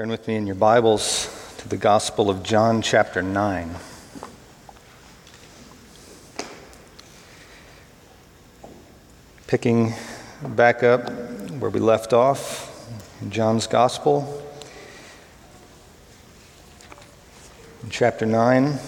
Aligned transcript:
Turn 0.00 0.08
with 0.08 0.26
me 0.28 0.36
in 0.36 0.46
your 0.46 0.56
Bibles 0.56 1.28
to 1.58 1.68
the 1.68 1.76
Gospel 1.76 2.30
of 2.30 2.42
John, 2.42 2.80
chapter 2.80 3.20
9. 3.20 3.74
Picking 9.46 9.92
back 10.42 10.82
up 10.82 11.10
where 11.58 11.70
we 11.70 11.80
left 11.80 12.14
off 12.14 12.90
in 13.20 13.30
John's 13.30 13.66
Gospel, 13.66 14.42
in 17.82 17.90
chapter 17.90 18.24
9. 18.24 18.78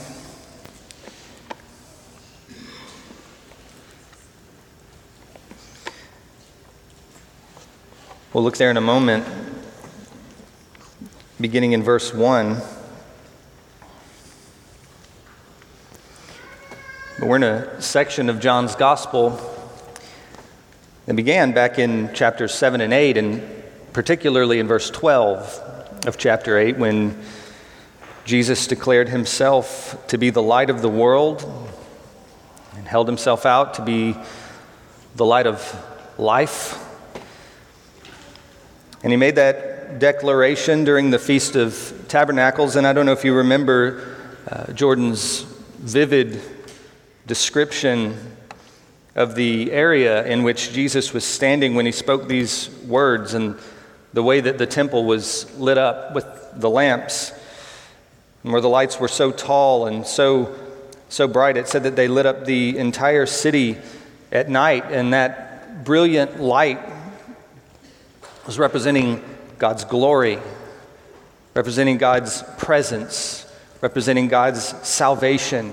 We'll 8.33 8.43
look 8.43 8.57
there 8.57 8.71
in 8.71 8.79
a 8.79 8.81
moment 8.81 9.42
beginning 11.43 11.73
in 11.73 11.83
verse 11.83 12.15
1. 12.15 12.57
But 17.19 17.29
we're 17.29 17.35
in 17.35 17.43
a 17.43 17.83
section 17.83 18.31
of 18.31 18.39
John's 18.39 18.77
Gospel 18.77 19.41
that 21.07 21.17
began 21.17 21.51
back 21.51 21.81
in 21.81 22.15
chapters 22.15 22.55
7 22.55 22.81
and 22.81 22.93
8, 22.93 23.17
and 23.17 23.43
particularly 23.93 24.61
in 24.61 24.69
verse 24.69 24.89
12 24.89 26.07
of 26.07 26.17
chapter 26.17 26.57
8, 26.57 26.79
when 26.79 27.21
Jesus 28.25 28.69
declared 28.69 29.09
himself 29.09 30.07
to 30.07 30.19
be 30.19 30.31
the 30.31 30.43
light 30.43 30.71
of 30.71 30.81
the 30.81 30.89
world 30.89 31.45
and 32.77 32.87
held 32.87 33.09
himself 33.09 33.45
out 33.45 33.75
to 33.75 33.83
be 33.83 34.15
the 35.17 35.25
light 35.25 35.49
of 35.49 35.85
life. 36.19 36.79
And 39.03 39.13
he 39.13 39.17
made 39.17 39.35
that 39.35 39.72
declaration 39.99 40.85
during 40.85 41.11
the 41.11 41.19
Feast 41.19 41.57
of 41.57 42.05
Tabernacles, 42.09 42.77
and 42.77 42.87
I 42.87 42.93
don't 42.93 43.07
know 43.07 43.13
if 43.13 43.25
you 43.25 43.35
remember 43.35 44.17
uh, 44.51 44.73
Jordan's 44.73 45.43
vivid 45.79 46.41
description 47.27 48.17
of 49.15 49.35
the 49.35 49.71
area 49.73 50.25
in 50.25 50.43
which 50.43 50.73
Jesus 50.73 51.13
was 51.13 51.25
standing 51.25 51.75
when 51.75 51.87
he 51.87 51.93
spoke 51.93 52.29
these 52.29 52.71
words 52.87 53.35
and 53.35 53.57
the 54.13 54.23
way 54.23 54.41
that 54.41 54.59
the 54.59 54.67
temple 54.67 55.05
was 55.05 55.55
lit 55.59 55.79
up 55.79 56.15
with 56.15 56.27
the 56.55 56.69
lamps, 56.69 57.33
and 58.43 58.53
where 58.53 58.61
the 58.61 58.69
lights 58.69 58.99
were 58.99 59.09
so 59.09 59.31
tall 59.31 59.87
and 59.87 60.07
so, 60.07 60.55
so 61.09 61.27
bright. 61.29 61.57
It 61.57 61.69
said 61.69 61.85
that 61.85 61.97
they 61.97 62.09
lit 62.09 62.27
up 62.27 62.45
the 62.45 62.77
entire 62.77 63.27
city 63.27 63.79
at 64.31 64.49
night, 64.49 64.85
and 64.91 65.13
that 65.13 65.85
brilliant 65.85 66.41
light 66.41 66.81
was 68.47 68.59
representing 68.59 69.23
God's 69.63 69.85
glory, 69.85 70.41
representing 71.55 71.97
God's 71.97 72.43
presence, 72.59 73.47
representing 73.81 74.27
God's 74.27 74.65
salvation, 74.85 75.73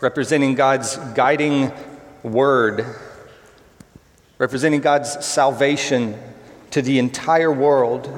representing 0.00 0.56
God's 0.56 0.96
guiding 1.14 1.70
word, 2.24 2.84
representing 4.38 4.80
God's 4.80 5.24
salvation 5.24 6.18
to 6.72 6.82
the 6.82 6.98
entire 6.98 7.52
world, 7.52 8.12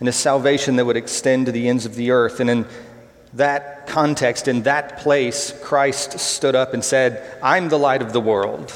and 0.00 0.06
a 0.06 0.12
salvation 0.12 0.76
that 0.76 0.84
would 0.84 0.98
extend 0.98 1.46
to 1.46 1.52
the 1.52 1.66
ends 1.66 1.86
of 1.86 1.94
the 1.94 2.10
earth. 2.10 2.40
And 2.40 2.50
in 2.50 2.66
that 3.32 3.86
context, 3.86 4.48
in 4.48 4.64
that 4.64 4.98
place, 4.98 5.58
Christ 5.62 6.20
stood 6.20 6.54
up 6.54 6.74
and 6.74 6.84
said, 6.84 7.38
I'm 7.42 7.70
the 7.70 7.78
light 7.78 8.02
of 8.02 8.12
the 8.12 8.20
world. 8.20 8.70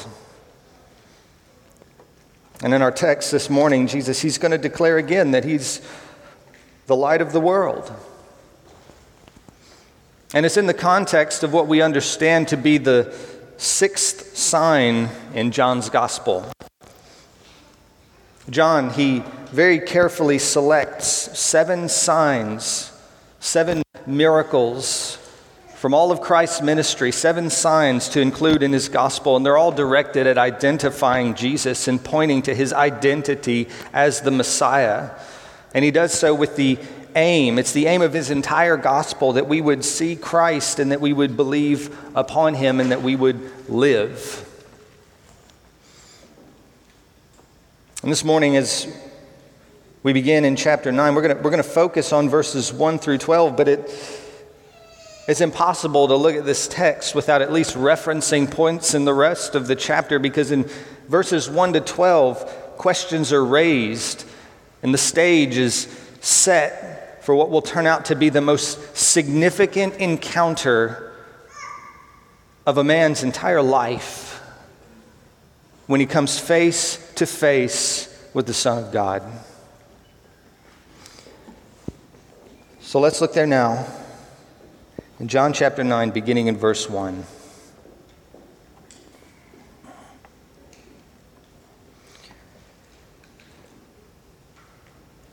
And 2.62 2.72
in 2.72 2.83
our 2.83 2.92
text 2.92 3.30
this 3.30 3.50
morning, 3.50 3.86
Jesus, 3.86 4.22
he's 4.22 4.38
going 4.38 4.52
to 4.52 4.58
declare 4.58 4.98
again 4.98 5.33
that 5.33 5.44
he's 5.44 5.80
the 6.86 6.97
light 6.97 7.20
of 7.20 7.33
the 7.33 7.41
world. 7.41 7.92
And 10.33 10.44
it's 10.44 10.56
in 10.56 10.66
the 10.66 10.75
context 10.75 11.42
of 11.42 11.52
what 11.52 11.66
we 11.66 11.82
understand 11.82 12.48
to 12.48 12.56
be 12.56 12.78
the 12.78 13.14
sixth 13.56 14.37
sign 14.37 15.09
in 15.32 15.50
John's 15.50 15.88
gospel. 15.88 16.50
John, 18.50 18.91
he 18.91 19.22
very 19.53 19.78
carefully 19.78 20.38
selects 20.38 21.06
seven 21.06 21.88
signs, 21.88 22.92
seven 23.41 23.82
miracles 24.06 25.13
from 25.84 25.93
all 25.93 26.11
of 26.11 26.22
Christ's 26.22 26.62
ministry, 26.62 27.12
seven 27.12 27.50
signs 27.50 28.09
to 28.09 28.22
include 28.22 28.62
in 28.62 28.72
his 28.72 28.89
gospel, 28.89 29.37
and 29.37 29.45
they're 29.45 29.59
all 29.59 29.71
directed 29.71 30.27
at 30.27 30.39
identifying 30.39 31.34
Jesus 31.34 31.89
and 31.89 32.03
pointing 32.03 32.41
to 32.41 32.55
his 32.55 32.72
identity 32.72 33.69
as 33.93 34.22
the 34.22 34.31
Messiah. 34.31 35.11
And 35.75 35.84
he 35.84 35.91
does 35.91 36.15
so 36.15 36.34
with 36.34 36.56
the 36.56 36.78
aim, 37.15 37.59
it's 37.59 37.72
the 37.72 37.84
aim 37.84 38.00
of 38.00 38.15
his 38.15 38.31
entire 38.31 38.78
gospel 38.78 39.34
that 39.34 39.47
we 39.47 39.61
would 39.61 39.84
see 39.84 40.17
Christ 40.17 40.78
and 40.78 40.91
that 40.91 41.03
we 41.03 41.12
would 41.12 41.37
believe 41.37 41.95
upon 42.16 42.55
him 42.55 42.81
and 42.81 42.91
that 42.91 43.03
we 43.03 43.15
would 43.15 43.69
live. 43.69 44.51
And 48.03 48.11
this 48.11 48.25
morning, 48.25 48.56
as 48.56 48.87
we 50.03 50.15
begin 50.15 50.47
in 50.47 50.56
chapter 50.56 50.91
9, 50.91 51.15
we're 51.15 51.21
going 51.21 51.43
we're 51.43 51.51
to 51.51 51.62
focus 51.62 52.11
on 52.11 52.31
verses 52.31 52.72
1 52.72 52.99
through 53.01 53.19
12, 53.19 53.55
but 53.55 53.69
it 53.69 54.23
it's 55.26 55.40
impossible 55.40 56.08
to 56.08 56.16
look 56.16 56.36
at 56.36 56.44
this 56.44 56.68
text 56.68 57.14
without 57.14 57.40
at 57.40 57.52
least 57.52 57.76
referencing 57.76 58.50
points 58.50 58.94
in 58.94 59.06
the 59.06 59.14
rest 59.14 59.54
of 59.54 59.66
the 59.66 59.76
chapter 59.76 60.18
because 60.18 60.50
in 60.50 60.68
verses 61.08 61.48
1 61.48 61.72
to 61.74 61.80
12, 61.80 62.76
questions 62.76 63.32
are 63.32 63.44
raised 63.44 64.26
and 64.82 64.92
the 64.92 64.98
stage 64.98 65.56
is 65.56 65.84
set 66.20 67.24
for 67.24 67.34
what 67.34 67.48
will 67.48 67.62
turn 67.62 67.86
out 67.86 68.04
to 68.06 68.14
be 68.14 68.28
the 68.28 68.42
most 68.42 68.94
significant 68.94 69.94
encounter 69.94 71.12
of 72.66 72.76
a 72.76 72.84
man's 72.84 73.22
entire 73.22 73.62
life 73.62 74.42
when 75.86 76.00
he 76.00 76.06
comes 76.06 76.38
face 76.38 77.12
to 77.14 77.24
face 77.24 78.10
with 78.34 78.46
the 78.46 78.52
Son 78.52 78.82
of 78.82 78.92
God. 78.92 79.22
So 82.80 83.00
let's 83.00 83.22
look 83.22 83.32
there 83.32 83.46
now. 83.46 83.86
In 85.20 85.28
John 85.28 85.52
chapter 85.52 85.84
9, 85.84 86.10
beginning 86.10 86.48
in 86.48 86.56
verse 86.56 86.91
1. 86.91 87.25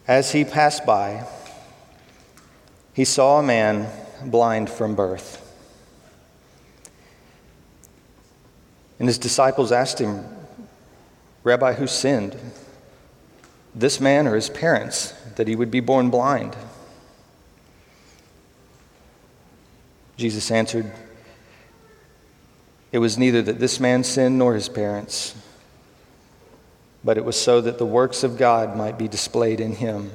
As 0.07 0.33
he 0.33 0.45
passed 0.45 0.85
by, 0.85 1.25
he 2.93 3.03
saw 3.03 3.39
a 3.39 3.43
man 3.43 3.89
blind 4.23 4.69
from 4.69 4.93
birth. 4.93 5.39
And 8.99 9.07
his 9.07 9.17
disciples 9.17 9.71
asked 9.71 9.97
him, 9.97 10.23
Rabbi, 11.43 11.73
who 11.73 11.87
sinned? 11.87 12.37
This 13.73 13.99
man 13.99 14.27
or 14.27 14.35
his 14.35 14.51
parents, 14.51 15.13
that 15.37 15.47
he 15.47 15.55
would 15.55 15.71
be 15.71 15.79
born 15.79 16.11
blind? 16.11 16.55
Jesus 20.17 20.51
answered, 20.51 20.91
It 22.91 22.99
was 22.99 23.17
neither 23.17 23.41
that 23.41 23.59
this 23.59 23.79
man 23.79 24.03
sinned 24.03 24.37
nor 24.37 24.53
his 24.53 24.69
parents, 24.69 25.35
but 27.03 27.17
it 27.17 27.25
was 27.25 27.39
so 27.39 27.61
that 27.61 27.77
the 27.77 27.85
works 27.85 28.23
of 28.23 28.37
God 28.37 28.75
might 28.75 28.97
be 28.97 29.07
displayed 29.07 29.59
in 29.59 29.75
him. 29.75 30.11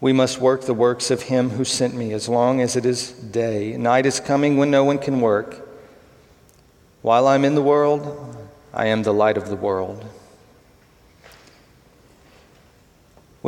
We 0.00 0.12
must 0.12 0.40
work 0.40 0.62
the 0.62 0.74
works 0.74 1.10
of 1.10 1.22
him 1.22 1.50
who 1.50 1.64
sent 1.64 1.94
me 1.94 2.12
as 2.12 2.28
long 2.28 2.60
as 2.60 2.76
it 2.76 2.86
is 2.86 3.10
day. 3.10 3.76
Night 3.76 4.06
is 4.06 4.20
coming 4.20 4.56
when 4.56 4.70
no 4.70 4.84
one 4.84 4.98
can 4.98 5.20
work. 5.20 5.68
While 7.02 7.26
I'm 7.26 7.44
in 7.44 7.54
the 7.54 7.62
world, 7.62 8.36
I 8.72 8.86
am 8.86 9.02
the 9.02 9.14
light 9.14 9.36
of 9.36 9.48
the 9.48 9.56
world. 9.56 10.04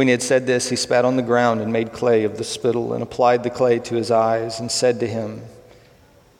When 0.00 0.08
he 0.08 0.12
had 0.12 0.22
said 0.22 0.46
this, 0.46 0.70
he 0.70 0.76
spat 0.76 1.04
on 1.04 1.16
the 1.16 1.22
ground 1.22 1.60
and 1.60 1.70
made 1.70 1.92
clay 1.92 2.24
of 2.24 2.38
the 2.38 2.42
spittle 2.42 2.94
and 2.94 3.02
applied 3.02 3.42
the 3.42 3.50
clay 3.50 3.80
to 3.80 3.96
his 3.96 4.10
eyes 4.10 4.58
and 4.58 4.72
said 4.72 4.98
to 5.00 5.06
him, 5.06 5.42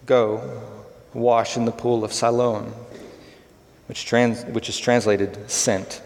Go, 0.07 0.63
wash 1.13 1.59
in 1.59 1.67
the 1.67 1.71
pool 1.71 2.03
of 2.03 2.11
Siloam, 2.11 2.73
which, 3.87 4.07
trans- 4.07 4.47
which 4.47 4.71
is 4.71 4.79
translated 4.79 5.51
sent. 5.51 6.01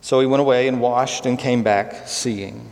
So 0.00 0.20
he 0.20 0.26
went 0.28 0.42
away 0.42 0.68
and 0.68 0.80
washed 0.80 1.26
and 1.26 1.36
came 1.36 1.64
back 1.64 2.06
seeing. 2.06 2.70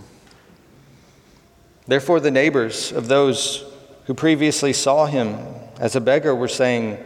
Therefore, 1.89 2.21
the 2.21 2.31
neighbors 2.31 2.93
of 2.93 3.09
those 3.09 3.65
who 4.05 4.15
previously 4.15 4.73
saw 4.73 5.07
him 5.07 5.39
as 5.81 5.97
a 5.97 6.01
beggar 6.01 6.37
were 6.37 6.47
saying, 6.47 6.99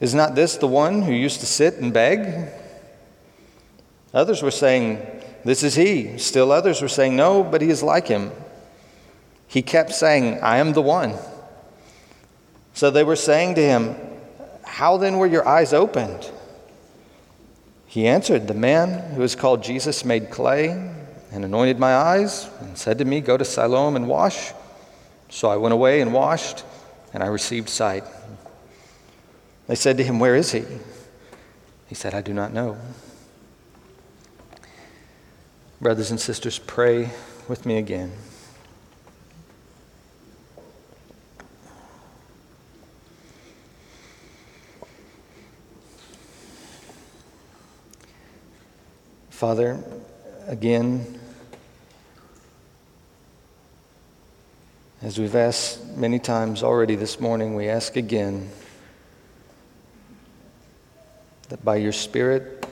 Is 0.00 0.14
not 0.14 0.34
this 0.34 0.56
the 0.56 0.66
one 0.66 1.02
who 1.02 1.12
used 1.12 1.40
to 1.40 1.46
sit 1.46 1.74
and 1.74 1.92
beg? 1.92 2.50
Others 4.12 4.42
were 4.42 4.50
saying, 4.50 5.00
This 5.44 5.62
is 5.62 5.74
he. 5.74 6.18
Still 6.18 6.52
others 6.52 6.82
were 6.82 6.88
saying, 6.88 7.16
No, 7.16 7.42
but 7.42 7.62
he 7.62 7.70
is 7.70 7.82
like 7.82 8.08
him. 8.08 8.32
He 9.46 9.62
kept 9.62 9.92
saying, 9.92 10.40
I 10.40 10.58
am 10.58 10.72
the 10.72 10.82
one. 10.82 11.14
So 12.74 12.90
they 12.90 13.04
were 13.04 13.16
saying 13.16 13.56
to 13.56 13.62
him, 13.62 13.96
How 14.64 14.96
then 14.96 15.18
were 15.18 15.26
your 15.26 15.46
eyes 15.46 15.72
opened? 15.72 16.30
He 17.86 18.06
answered, 18.06 18.46
The 18.46 18.54
man 18.54 19.14
who 19.14 19.22
is 19.22 19.34
called 19.34 19.62
Jesus 19.62 20.04
made 20.04 20.30
clay 20.30 20.70
and 21.32 21.44
anointed 21.44 21.78
my 21.78 21.94
eyes 21.94 22.48
and 22.60 22.76
said 22.76 22.98
to 22.98 23.04
me, 23.04 23.20
Go 23.20 23.36
to 23.36 23.44
Siloam 23.44 23.96
and 23.96 24.08
wash. 24.08 24.52
So 25.28 25.48
I 25.48 25.56
went 25.56 25.72
away 25.72 26.00
and 26.00 26.12
washed, 26.12 26.64
and 27.12 27.22
I 27.22 27.26
received 27.26 27.68
sight. 27.68 28.04
They 29.68 29.76
said 29.76 29.96
to 29.98 30.04
him, 30.04 30.18
Where 30.18 30.34
is 30.34 30.52
he? 30.52 30.64
He 31.86 31.94
said, 31.94 32.14
I 32.14 32.22
do 32.22 32.32
not 32.32 32.52
know. 32.52 32.76
Brothers 35.80 36.10
and 36.10 36.20
sisters, 36.20 36.58
pray 36.58 37.08
with 37.48 37.64
me 37.64 37.78
again. 37.78 38.12
Father, 49.30 49.82
again, 50.48 51.18
as 55.00 55.18
we've 55.18 55.34
asked 55.34 55.82
many 55.96 56.18
times 56.18 56.62
already 56.62 56.94
this 56.94 57.18
morning, 57.18 57.54
we 57.54 57.70
ask 57.70 57.96
again 57.96 58.50
that 61.48 61.64
by 61.64 61.76
your 61.76 61.92
Spirit 61.92 62.66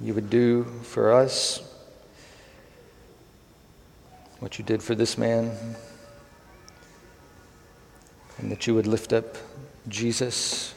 you 0.00 0.14
would 0.14 0.30
do 0.30 0.64
for 0.64 1.12
us 1.12 1.65
what 4.40 4.58
you 4.58 4.64
did 4.64 4.82
for 4.82 4.94
this 4.94 5.16
man, 5.16 5.50
and 8.38 8.50
that 8.50 8.66
you 8.66 8.74
would 8.74 8.86
lift 8.86 9.12
up 9.12 9.36
Jesus, 9.88 10.74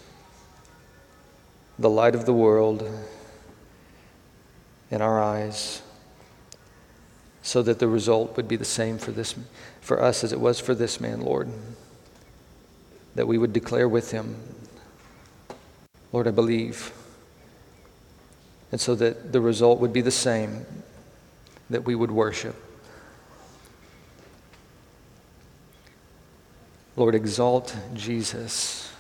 the 1.77 1.89
light 1.89 2.15
of 2.15 2.25
the 2.25 2.33
world 2.33 2.89
in 4.91 5.01
our 5.01 5.21
eyes 5.21 5.81
so 7.41 7.61
that 7.63 7.79
the 7.79 7.88
result 7.88 8.35
would 8.35 8.47
be 8.47 8.56
the 8.56 8.65
same 8.65 8.97
for 8.97 9.11
this 9.11 9.35
for 9.81 10.01
us 10.01 10.23
as 10.23 10.33
it 10.33 10.39
was 10.39 10.59
for 10.59 10.75
this 10.75 11.00
man 11.00 11.21
lord 11.21 11.50
that 13.15 13.27
we 13.27 13.38
would 13.38 13.53
declare 13.53 13.88
with 13.88 14.11
him 14.11 14.35
lord 16.11 16.27
i 16.27 16.31
believe 16.31 16.91
and 18.71 18.79
so 18.79 18.94
that 18.94 19.31
the 19.31 19.41
result 19.41 19.79
would 19.79 19.94
be 19.94 20.01
the 20.01 20.11
same 20.11 20.65
that 21.69 21.85
we 21.85 21.95
would 21.95 22.11
worship 22.11 22.56
lord 26.95 27.15
exalt 27.15 27.75
jesus 27.94 28.91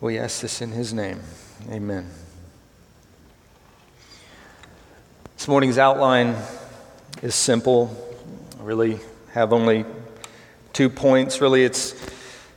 we 0.00 0.18
ask 0.18 0.40
this 0.40 0.60
in 0.60 0.70
his 0.70 0.92
name 0.92 1.20
Amen. 1.70 2.10
This 5.36 5.48
morning's 5.48 5.78
outline 5.78 6.36
is 7.22 7.34
simple. 7.34 7.96
I 8.60 8.64
really 8.64 8.98
have 9.32 9.54
only 9.54 9.86
two 10.74 10.90
points. 10.90 11.40
Really, 11.40 11.64
it's 11.64 11.94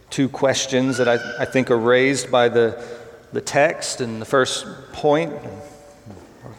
two 0.10 0.28
questions 0.28 0.98
that 0.98 1.08
I, 1.08 1.44
I 1.44 1.46
think 1.46 1.72
are 1.72 1.78
raised 1.78 2.30
by 2.30 2.50
the, 2.50 2.84
the 3.32 3.40
text. 3.40 4.02
And 4.02 4.22
the 4.22 4.26
first 4.26 4.66
point, 4.92 5.34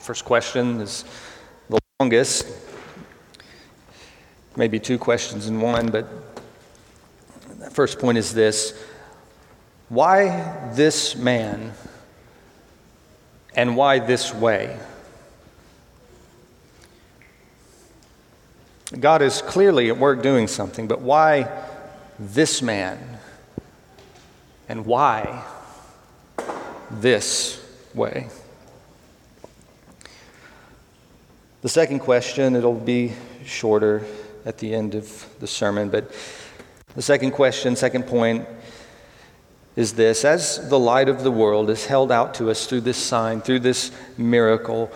first 0.01 0.25
question, 0.25 0.81
is 0.81 1.05
the 1.69 1.79
longest. 2.01 2.47
Maybe 4.59 4.79
two 4.79 4.99
questions 4.99 5.47
in 5.47 5.61
one, 5.61 5.91
but 5.91 6.07
the 7.59 7.71
first 7.71 7.99
point 7.99 8.19
is 8.19 8.35
this 8.35 8.79
Why 9.89 10.71
this 10.75 11.17
man? 11.17 11.73
and 13.55 13.77
why 13.77 13.99
this 13.99 14.33
way? 14.33 14.79
God 19.01 19.21
is 19.21 19.43
clearly 19.43 19.89
at 19.89 19.99
work 19.99 20.23
doing 20.23 20.47
something, 20.47 20.87
but 20.87 21.01
why 21.01 21.51
this 22.21 22.63
man? 22.63 23.19
And 24.69 24.87
why 24.87 25.45
this 26.91 27.61
way? 27.95 28.29
The 31.63 31.69
second 31.69 31.99
question, 31.99 32.55
it'll 32.55 32.75
be 32.75 33.13
shorter 33.45 34.05
at 34.49 34.57
the 34.57 34.75
end 34.75 34.95
of 34.95 35.27
the 35.41 35.47
sermon, 35.47 35.91
but 35.91 36.11
the 36.95 37.03
second 37.03 37.33
question, 37.33 37.77
second 37.77 38.07
point, 38.07 38.49
is 39.77 39.93
this 39.93 40.25
as 40.25 40.71
the 40.71 40.79
light 40.79 41.11
of 41.11 41.23
the 41.23 41.31
world 41.31 41.69
is 41.69 41.85
held 41.85 42.11
out 42.11 42.33
to 42.33 42.51
us 42.51 42.67
through 42.67 42.81
this 42.81 42.97
sign, 42.97 43.43
through 43.43 43.61
this 43.61 43.93
miracle, 44.17 44.91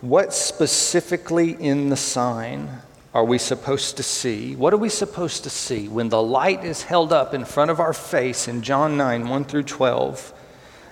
what 0.00 0.34
specifically 0.34 1.52
in 1.52 1.90
the 1.90 1.96
sign 1.96 2.68
are 3.14 3.24
we 3.24 3.38
supposed 3.38 3.96
to 3.98 4.02
see? 4.02 4.56
What 4.56 4.74
are 4.74 4.78
we 4.78 4.88
supposed 4.88 5.44
to 5.44 5.50
see 5.50 5.86
when 5.86 6.08
the 6.08 6.22
light 6.22 6.64
is 6.64 6.82
held 6.82 7.12
up 7.12 7.34
in 7.34 7.44
front 7.44 7.70
of 7.70 7.78
our 7.78 7.92
face 7.92 8.48
in 8.48 8.62
John 8.62 8.96
9 8.96 9.28
1 9.28 9.44
through 9.44 9.62
12? 9.62 10.34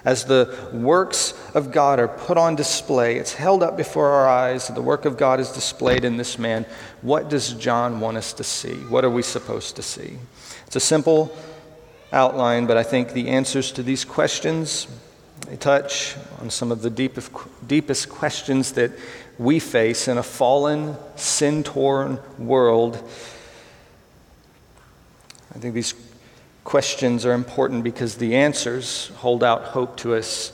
As 0.05 0.25
the 0.25 0.55
works 0.73 1.33
of 1.55 1.73
God 1.73 1.99
are 1.99 2.09
put 2.09 2.37
on 2.37 2.57
display, 2.57 3.17
it's 3.17 3.33
held 3.33 3.63
up 3.63 3.77
before 3.77 4.11
our 4.11 4.29
eyes, 4.29 4.69
the 4.69 4.83
work 4.83 5.07
of 5.07 5.17
God 5.17 5.41
is 5.41 5.51
displayed 5.51 6.05
in 6.05 6.19
this 6.19 6.39
man. 6.39 6.67
What 7.01 7.31
does 7.31 7.55
John 7.55 8.01
want 8.01 8.19
us 8.19 8.35
to 8.35 8.45
see? 8.45 8.75
What 8.75 9.05
are 9.05 9.11
we 9.11 9.23
supposed 9.23 9.77
to 9.77 9.83
see? 9.83 10.19
It's 10.67 10.77
a 10.77 10.81
simple 10.81 11.35
outline, 12.13 12.67
but 12.67 12.77
I 12.77 12.83
think 12.83 13.13
the 13.13 13.29
answers 13.29 13.73
to 13.73 13.83
these 13.83 14.05
questions 14.05 14.87
they 15.49 15.57
touch 15.57 16.17
on 16.41 16.49
some 16.49 16.73
of 16.73 16.81
the 16.81 16.91
deepest, 16.91 17.31
deepest 17.67 18.09
questions 18.09 18.73
that 18.73 18.93
we 19.39 19.59
face 19.59 20.09
in 20.09 20.17
a 20.17 20.23
fallen, 20.23 20.97
sin 21.17 21.63
torn 21.63 22.19
world. 22.39 22.97
I 25.55 25.59
think 25.59 25.75
these 25.75 25.93
questions 26.65 27.27
are 27.27 27.33
important 27.33 27.85
because 27.85 28.17
the 28.17 28.35
answers 28.35 29.09
hold 29.17 29.45
out 29.45 29.65
hope 29.65 29.97
to 29.99 30.15
us 30.15 30.53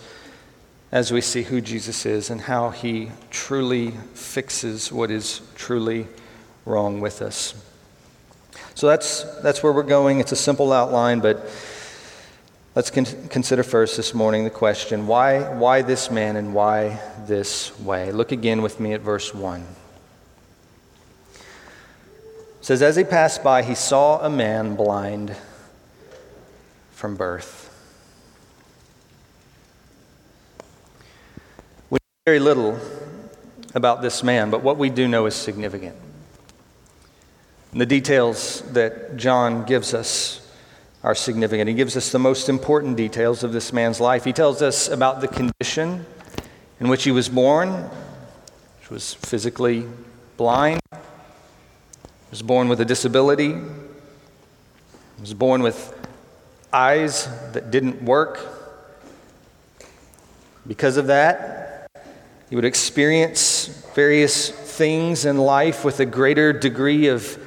as 0.93 1.13
we 1.13 1.21
see 1.21 1.45
who 1.45 1.61
Jesus 1.61 2.05
is 2.05 2.31
and 2.31 2.41
how 2.41 2.71
he 2.71 3.11
truly 3.31 3.93
fixes 4.15 4.91
what 4.91 5.11
is 5.11 5.41
truly 5.55 6.09
wrong 6.67 7.01
with 7.01 7.23
us. 7.23 7.55
So 8.75 8.89
that's, 8.89 9.23
that's 9.41 9.63
where 9.63 9.73
we're 9.73 9.85
going. 9.85 10.19
It's 10.19 10.33
a 10.33 10.37
simple 10.37 10.73
outline, 10.73 11.21
but 11.21 11.49
let's 12.75 12.91
con- 12.91 13.29
consider 13.29 13.63
first 13.63 13.97
this 13.97 14.13
morning 14.13 14.43
the 14.43 14.51
question 14.51 15.07
why, 15.07 15.55
why 15.55 15.83
this 15.83 16.11
man 16.11 16.35
and 16.35 16.53
why 16.55 17.01
this 17.27 17.79
way? 17.79 18.11
Look 18.11 18.33
again 18.33 18.63
with 18.63 18.81
me 18.81 18.95
at 18.95 19.01
verse 19.01 19.33
1. 19.33 19.61
It 19.61 21.45
says, 22.63 22.83
As 22.83 22.97
he 22.97 23.05
passed 23.05 23.45
by, 23.45 23.63
he 23.63 23.77
saw 23.77 24.25
a 24.25 24.31
man 24.31 24.75
blind 24.75 25.37
from 27.01 27.17
birth. 27.17 27.75
We 31.89 31.95
know 31.95 31.99
very 32.27 32.39
little 32.39 32.79
about 33.75 34.03
this 34.03 34.23
man, 34.23 34.51
but 34.51 34.63
what 34.63 34.77
we 34.77 34.91
do 34.91 35.09
know 35.09 35.25
is 35.25 35.35
significant. 35.35 35.97
The 37.73 37.87
details 37.87 38.61
that 38.73 39.17
John 39.17 39.65
gives 39.65 39.95
us 39.95 40.47
are 41.03 41.15
significant. 41.15 41.69
He 41.69 41.75
gives 41.75 41.97
us 41.97 42.13
the 42.13 42.19
most 42.19 42.51
important 42.51 42.99
details 42.99 43.43
of 43.45 43.55
this 43.55 43.73
man's 43.73 43.99
life. 43.99 44.23
He 44.25 44.35
tells 44.35 44.61
us 44.61 44.87
about 44.87 45.23
the 45.23 45.29
condition 45.29 46.05
in 46.81 46.89
which 46.91 47.05
he 47.05 47.13
was 47.13 47.31
born, 47.31 47.89
which 48.81 48.91
was 48.91 49.15
physically 49.15 49.87
blind, 50.37 50.83
he 50.93 50.99
was 52.29 52.43
born 52.43 52.69
with 52.69 52.83
a 52.83 52.85
disability, 52.85 53.55
he 53.55 55.21
was 55.21 55.33
born 55.33 55.63
with 55.63 55.97
eyes 56.73 57.29
that 57.53 57.71
didn't 57.71 58.03
work. 58.03 58.47
Because 60.67 60.97
of 60.97 61.09
that, 61.09 61.91
he 62.49 62.57
would 62.57 62.65
experience 62.65 63.67
various 63.95 64.51
things 64.51 65.25
in 65.25 65.39
life 65.39 65.85
with 65.85 66.01
a 66.01 66.07
greater 66.07 66.53
degree 66.53 67.09
of 67.09 67.39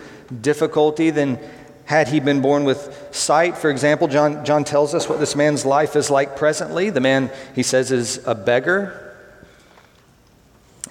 difficulty 0.42 1.10
than 1.10 1.40
had 1.86 2.08
he 2.08 2.20
been 2.20 2.42
born 2.42 2.64
with 2.64 3.10
sight. 3.12 3.58
For 3.58 3.70
example, 3.70 4.08
John, 4.08 4.46
John 4.46 4.64
tells 4.64 4.96
us 4.96 5.10
what 5.10 5.20
this 5.20 5.36
man's 5.36 5.66
life 5.66 5.96
is 5.96 6.10
like 6.10 6.38
presently. 6.38 6.90
The 6.90 7.02
man, 7.02 7.30
he 7.54 7.64
says, 7.64 7.92
is 7.92 8.26
a 8.26 8.34
beggar. 8.34 9.16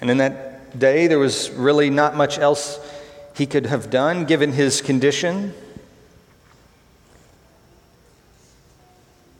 And 0.01 0.09
in 0.09 0.17
that 0.17 0.77
day, 0.79 1.07
there 1.07 1.19
was 1.19 1.49
really 1.51 1.89
not 1.89 2.15
much 2.15 2.37
else 2.37 2.79
he 3.35 3.45
could 3.45 3.65
have 3.65 3.89
done 3.89 4.25
given 4.25 4.51
his 4.51 4.81
condition. 4.81 5.53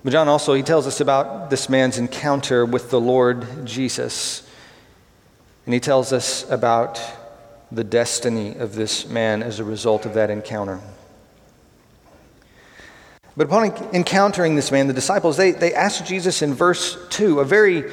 But 0.03 0.11
John 0.11 0.27
also, 0.27 0.53
he 0.53 0.63
tells 0.63 0.85
us 0.85 0.99
about 0.99 1.49
this 1.49 1.69
man's 1.69 1.97
encounter 1.97 2.65
with 2.65 2.89
the 2.89 2.99
Lord 2.99 3.65
Jesus. 3.65 4.47
And 5.65 5.73
he 5.73 5.79
tells 5.79 6.11
us 6.11 6.49
about 6.49 7.01
the 7.71 7.85
destiny 7.85 8.55
of 8.57 8.75
this 8.75 9.07
man 9.07 9.41
as 9.41 9.59
a 9.59 9.63
result 9.63 10.05
of 10.05 10.13
that 10.15 10.29
encounter. 10.29 10.81
But 13.35 13.47
upon 13.47 13.71
encountering 13.93 14.55
this 14.55 14.71
man, 14.71 14.87
the 14.87 14.93
disciples, 14.93 15.37
they, 15.37 15.51
they 15.51 15.73
asked 15.73 16.05
Jesus 16.05 16.41
in 16.41 16.53
verse 16.53 16.97
2 17.09 17.39
a 17.39 17.45
very 17.45 17.89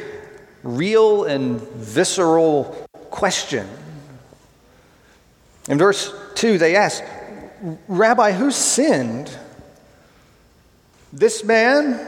real 0.62 1.24
and 1.24 1.60
visceral 1.60 2.86
question. 3.10 3.66
In 5.68 5.78
verse 5.78 6.12
2, 6.34 6.58
they 6.58 6.76
asked, 6.76 7.04
Rabbi, 7.88 8.32
who 8.32 8.50
sinned? 8.50 9.30
This 11.12 11.44
man? 11.44 11.98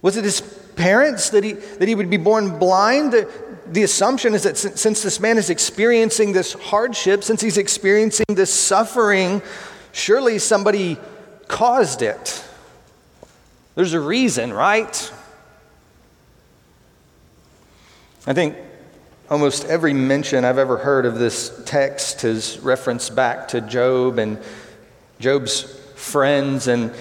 Was 0.00 0.16
it 0.16 0.24
his 0.24 0.40
parents 0.76 1.30
that 1.30 1.44
he, 1.44 1.52
that 1.52 1.86
he 1.86 1.94
would 1.94 2.10
be 2.10 2.16
born 2.16 2.58
blind? 2.58 3.12
The, 3.12 3.30
the 3.66 3.82
assumption 3.82 4.34
is 4.34 4.42
that 4.42 4.56
since 4.56 5.02
this 5.02 5.20
man 5.20 5.38
is 5.38 5.50
experiencing 5.50 6.32
this 6.32 6.54
hardship, 6.54 7.22
since 7.22 7.40
he's 7.40 7.58
experiencing 7.58 8.26
this 8.28 8.52
suffering, 8.52 9.42
surely 9.92 10.38
somebody 10.38 10.98
caused 11.48 12.02
it. 12.02 12.44
There's 13.74 13.94
a 13.94 14.00
reason, 14.00 14.52
right? 14.52 15.12
I 18.26 18.34
think 18.34 18.56
almost 19.30 19.64
every 19.64 19.94
mention 19.94 20.44
I've 20.44 20.58
ever 20.58 20.76
heard 20.76 21.06
of 21.06 21.18
this 21.18 21.62
text 21.64 22.22
has 22.22 22.58
referenced 22.60 23.16
back 23.16 23.48
to 23.48 23.60
Job 23.60 24.18
and 24.18 24.38
Job's 25.20 25.62
friends 25.94 26.66
and 26.68 26.92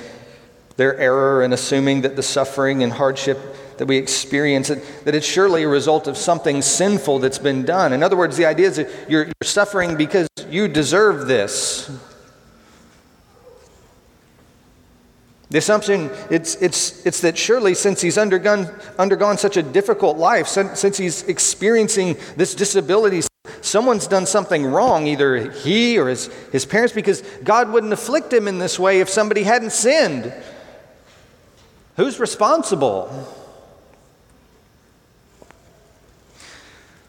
their 0.82 0.98
error 0.98 1.44
in 1.44 1.54
assuming 1.54 2.02
that 2.02 2.16
the 2.16 2.24
suffering 2.24 2.82
and 2.82 2.92
hardship 2.92 3.38
that 3.78 3.86
we 3.86 3.98
experience, 3.98 4.70
that 4.70 5.14
it's 5.14 5.28
surely 5.28 5.62
a 5.62 5.68
result 5.68 6.08
of 6.08 6.18
something 6.18 6.60
sinful 6.64 7.20
that's 7.20 7.38
been 7.38 7.64
done. 7.64 7.94
In 7.94 8.02
other 8.02 8.18
words, 8.18 8.36
the 8.36 8.46
idea 8.46 8.66
is 8.66 8.78
that 8.78 8.90
you're, 9.08 9.26
you're 9.26 9.34
suffering 9.44 9.96
because 9.96 10.28
you 10.50 10.68
deserve 10.68 11.28
this. 11.28 11.88
The 15.52 15.60
assumption 15.60 16.10
it's, 16.32 16.56
it's, 16.56 17.06
it's 17.06 17.22
that 17.22 17.38
surely 17.38 17.76
since 17.76 18.02
he's 18.02 18.18
undergone, 18.18 18.68
undergone 18.98 19.38
such 19.38 19.58
a 19.58 19.62
difficult 19.62 20.18
life, 20.18 20.48
since, 20.48 20.80
since 20.80 20.98
he's 20.98 21.22
experiencing 21.24 22.18
this 22.38 22.56
disability, 22.56 23.22
someone's 23.62 24.08
done 24.08 24.26
something 24.26 24.66
wrong, 24.66 25.06
either 25.06 25.52
he 25.52 26.00
or 26.00 26.10
his, 26.10 26.26
his 26.52 26.66
parents, 26.66 26.92
because 26.92 27.22
God 27.44 27.72
wouldn't 27.72 27.94
afflict 27.94 28.34
him 28.34 28.48
in 28.48 28.58
this 28.58 28.80
way 28.80 29.00
if 29.00 29.10
somebody 29.10 29.44
hadn't 29.44 29.74
sinned. 29.74 30.34
Who's 31.98 32.20
responsible? 32.20 33.10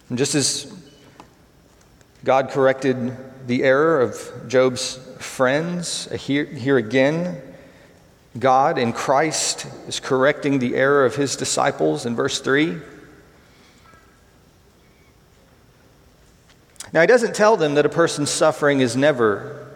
And 0.09 0.19
just 0.19 0.35
as 0.35 0.73
God 2.25 2.51
corrected 2.51 3.17
the 3.47 3.63
error 3.65 4.01
of 4.01 4.49
Job's 4.49 4.97
friends, 5.19 6.09
here, 6.13 6.45
here 6.45 6.77
again, 6.77 7.41
God 8.39 8.79
in 8.79 8.93
Christ 8.93 9.67
is 9.87 10.01
correcting 10.01 10.59
the 10.59 10.75
error 10.75 11.05
of 11.05 11.17
his 11.17 11.37
disciples 11.37 12.07
in 12.07 12.17
verse 12.17 12.41
3. 12.41 12.79
Now, 16.93 17.01
he 17.01 17.07
doesn't 17.07 17.35
tell 17.35 17.57
them 17.57 17.75
that 17.75 17.87
a 17.87 17.89
person's 17.89 18.31
suffering 18.31 18.81
is 18.81 18.97
never 18.97 19.67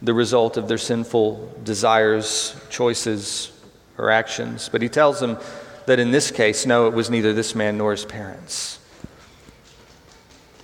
the 0.00 0.14
result 0.14 0.56
of 0.56 0.68
their 0.68 0.78
sinful 0.78 1.60
desires, 1.64 2.54
choices, 2.70 3.50
or 3.98 4.10
actions, 4.10 4.68
but 4.68 4.82
he 4.82 4.88
tells 4.88 5.20
them 5.20 5.38
that 5.86 5.98
in 5.98 6.10
this 6.10 6.30
case, 6.30 6.66
no, 6.66 6.88
it 6.88 6.94
was 6.94 7.10
neither 7.10 7.32
this 7.32 7.54
man 7.54 7.78
nor 7.78 7.92
his 7.92 8.04
parents. 8.04 8.78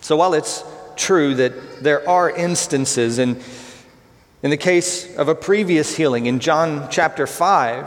So 0.01 0.17
while 0.17 0.35
it's 0.35 0.65
true 0.97 1.35
that 1.35 1.83
there 1.83 2.09
are 2.09 2.31
instances, 2.31 3.19
and 3.19 3.43
in 4.43 4.51
the 4.51 4.57
case 4.57 5.17
of 5.17 5.29
a 5.29 5.35
previous 5.35 5.97
healing 5.97 6.27
in 6.27 6.41
John 6.41 6.89
chapter 6.91 7.27
5, 7.27 7.87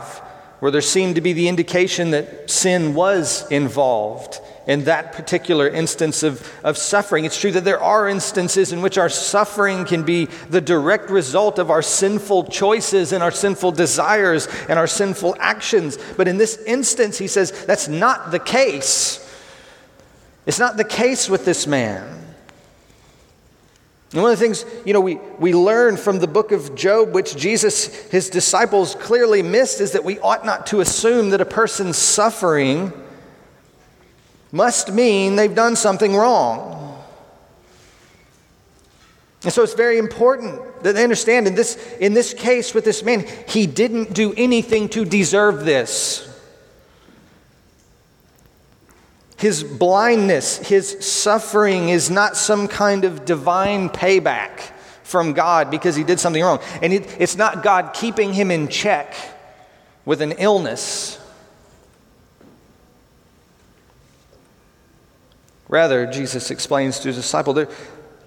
where 0.60 0.70
there 0.70 0.80
seemed 0.80 1.16
to 1.16 1.20
be 1.20 1.32
the 1.32 1.48
indication 1.48 2.12
that 2.12 2.50
sin 2.50 2.94
was 2.94 3.50
involved 3.50 4.40
in 4.66 4.84
that 4.84 5.12
particular 5.12 5.68
instance 5.68 6.22
of, 6.22 6.50
of 6.64 6.78
suffering. 6.78 7.24
It's 7.24 7.38
true 7.38 7.52
that 7.52 7.64
there 7.64 7.80
are 7.80 8.08
instances 8.08 8.72
in 8.72 8.80
which 8.80 8.96
our 8.96 9.08
suffering 9.08 9.84
can 9.84 10.02
be 10.02 10.26
the 10.48 10.60
direct 10.60 11.10
result 11.10 11.58
of 11.58 11.70
our 11.70 11.82
sinful 11.82 12.44
choices 12.44 13.12
and 13.12 13.22
our 13.22 13.30
sinful 13.30 13.72
desires 13.72 14.48
and 14.68 14.78
our 14.78 14.86
sinful 14.86 15.36
actions. 15.38 15.98
But 16.16 16.28
in 16.28 16.38
this 16.38 16.56
instance, 16.66 17.18
he 17.18 17.28
says 17.28 17.50
that's 17.66 17.88
not 17.88 18.30
the 18.30 18.38
case. 18.38 19.20
It's 20.46 20.58
not 20.58 20.76
the 20.76 20.84
case 20.84 21.28
with 21.28 21.44
this 21.44 21.66
man. 21.66 22.22
And 24.12 24.22
one 24.22 24.30
of 24.30 24.38
the 24.38 24.44
things, 24.44 24.64
you 24.86 24.92
know, 24.92 25.00
we, 25.00 25.16
we 25.40 25.52
learn 25.52 25.96
from 25.96 26.20
the 26.20 26.28
book 26.28 26.52
of 26.52 26.76
Job, 26.76 27.12
which 27.12 27.36
Jesus, 27.36 27.86
his 28.10 28.30
disciples 28.30 28.94
clearly 28.94 29.42
missed, 29.42 29.80
is 29.80 29.92
that 29.92 30.04
we 30.04 30.20
ought 30.20 30.46
not 30.46 30.68
to 30.68 30.80
assume 30.80 31.30
that 31.30 31.40
a 31.40 31.44
person's 31.44 31.96
suffering 31.96 32.92
must 34.54 34.92
mean 34.92 35.34
they've 35.34 35.54
done 35.54 35.74
something 35.74 36.14
wrong. 36.14 37.02
And 39.42 39.52
so 39.52 39.64
it's 39.64 39.74
very 39.74 39.98
important 39.98 40.84
that 40.84 40.94
they 40.94 41.02
understand 41.02 41.48
in 41.48 41.56
this, 41.56 41.76
in 41.98 42.14
this 42.14 42.32
case 42.32 42.72
with 42.72 42.84
this 42.84 43.02
man, 43.02 43.26
he 43.48 43.66
didn't 43.66 44.14
do 44.14 44.32
anything 44.36 44.88
to 44.90 45.04
deserve 45.04 45.64
this. 45.64 46.30
His 49.36 49.64
blindness, 49.64 50.58
his 50.58 51.04
suffering 51.04 51.88
is 51.88 52.08
not 52.08 52.36
some 52.36 52.68
kind 52.68 53.04
of 53.04 53.24
divine 53.24 53.90
payback 53.90 54.60
from 55.02 55.32
God 55.32 55.68
because 55.68 55.96
he 55.96 56.04
did 56.04 56.20
something 56.20 56.42
wrong. 56.42 56.60
And 56.80 56.92
it, 56.92 57.16
it's 57.18 57.36
not 57.36 57.64
God 57.64 57.92
keeping 57.92 58.32
him 58.32 58.52
in 58.52 58.68
check 58.68 59.16
with 60.04 60.22
an 60.22 60.30
illness. 60.38 61.18
Rather, 65.74 66.06
Jesus 66.06 66.50
explains 66.50 67.00
to 67.00 67.08
his 67.08 67.16
disciple 67.16 67.52
there, 67.52 67.68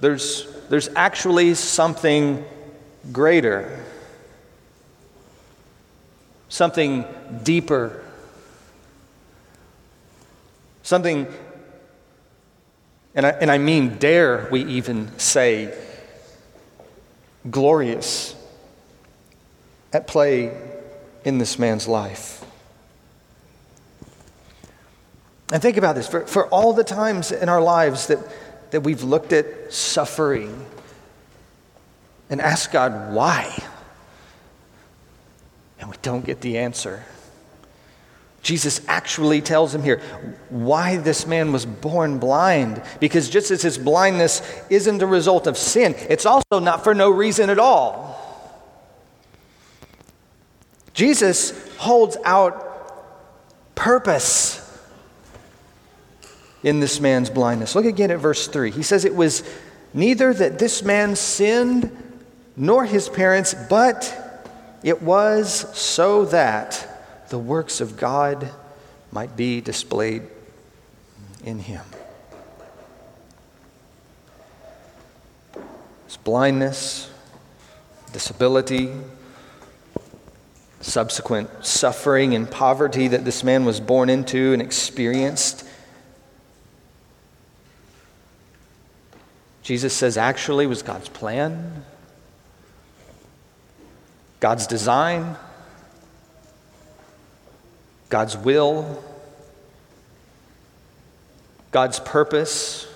there's, 0.02 0.48
there's 0.70 0.90
actually 0.96 1.54
something 1.54 2.44
greater, 3.12 3.84
something 6.50 7.06
deeper 7.44 8.04
Something, 10.88 11.28
and 13.14 13.26
I, 13.26 13.32
and 13.32 13.52
I 13.52 13.58
mean, 13.58 13.98
dare 13.98 14.48
we 14.50 14.64
even 14.64 15.12
say, 15.20 15.78
glorious 17.52 18.34
at 19.92 20.08
play 20.08 20.58
in 21.26 21.40
this 21.40 21.60
man's 21.60 21.90
life. 21.90 22.46
And 25.52 25.62
think 25.62 25.78
about 25.78 25.96
this 25.96 26.08
for, 26.08 26.26
for 26.28 26.48
all 26.48 26.74
the 26.74 26.84
times 26.84 27.32
in 27.32 27.48
our 27.48 27.62
lives 27.62 28.08
that, 28.08 28.20
that 28.72 28.82
we've 28.82 29.04
looked 29.04 29.32
at 29.32 29.74
suffering 29.74 30.66
and 32.30 32.42
asked 32.42 32.72
God 32.72 33.14
why, 33.14 33.56
and 35.80 35.90
we 35.90 35.96
don't 36.02 36.26
get 36.26 36.42
the 36.42 36.58
answer. 36.58 37.06
Jesus 38.42 38.82
actually 38.88 39.42
tells 39.42 39.74
him 39.74 39.84
here 39.84 40.02
why 40.50 40.98
this 40.98 41.26
man 41.28 41.52
was 41.52 41.66
born 41.66 42.18
blind. 42.18 42.82
Because 43.00 43.30
just 43.30 43.52
as 43.52 43.62
his 43.62 43.78
blindness 43.78 44.42
isn't 44.70 45.02
a 45.02 45.06
result 45.06 45.48
of 45.48 45.58
sin, 45.58 45.96
it's 46.10 46.26
also 46.26 46.60
not 46.60 46.84
for 46.84 46.94
no 46.94 47.10
reason 47.10 47.50
at 47.50 47.60
all. 47.60 48.16
Jesus 50.94 51.54
holds 51.78 52.16
out 52.24 53.76
purpose 53.76 54.67
in 56.68 56.82
this 56.82 57.00
man's 57.00 57.30
blindness. 57.30 57.76
Look 57.76 57.86
again 57.86 58.12
at 58.12 58.20
verse 58.20 58.46
3. 58.50 58.72
He 58.72 58.84
says, 58.84 59.06
It 59.06 59.16
was 59.16 59.42
neither 59.94 60.34
that 60.34 60.60
this 60.60 60.84
man 60.84 61.16
sinned 61.16 61.96
nor 62.58 62.84
his 62.84 63.08
parents, 63.08 63.56
but 63.70 64.14
it 64.84 65.02
was 65.02 65.66
so 65.78 66.26
that 66.26 67.30
the 67.30 67.40
works 67.40 67.80
of 67.80 67.96
God 67.96 68.52
might 69.14 69.38
be 69.38 69.62
displayed 69.62 70.24
in 71.46 71.60
him. 71.60 71.86
His 76.06 76.18
blindness, 76.18 77.10
disability, 78.12 78.92
subsequent 80.82 81.50
suffering 81.66 82.36
and 82.36 82.52
poverty 82.52 83.08
that 83.08 83.24
this 83.24 83.42
man 83.42 83.64
was 83.64 83.80
born 83.80 84.10
into 84.10 84.52
and 84.52 84.62
experienced. 84.62 85.64
Jesus 89.68 89.94
says 89.94 90.16
actually 90.16 90.66
was 90.66 90.82
God's 90.82 91.10
plan, 91.10 91.84
God's 94.40 94.66
design. 94.66 95.36
God's 98.10 98.38
will, 98.38 99.04
God's 101.72 102.00
purpose, 102.00 102.88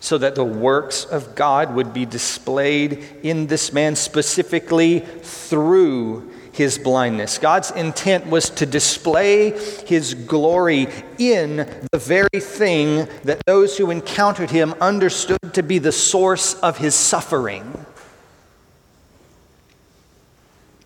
so 0.00 0.16
that 0.16 0.34
the 0.34 0.44
works 0.44 1.04
of 1.04 1.34
God 1.34 1.74
would 1.74 1.92
be 1.92 2.06
displayed 2.06 3.04
in 3.22 3.46
this 3.46 3.70
man 3.70 3.96
specifically 3.96 5.00
through 5.00 6.30
his 6.58 6.76
blindness. 6.76 7.38
God's 7.38 7.70
intent 7.70 8.26
was 8.26 8.50
to 8.50 8.66
display 8.66 9.52
his 9.86 10.14
glory 10.14 10.88
in 11.16 11.56
the 11.92 11.98
very 11.98 12.40
thing 12.40 13.08
that 13.22 13.40
those 13.46 13.78
who 13.78 13.92
encountered 13.92 14.50
him 14.50 14.74
understood 14.80 15.54
to 15.54 15.62
be 15.62 15.78
the 15.78 15.92
source 15.92 16.54
of 16.54 16.76
his 16.76 16.96
suffering. 16.96 17.86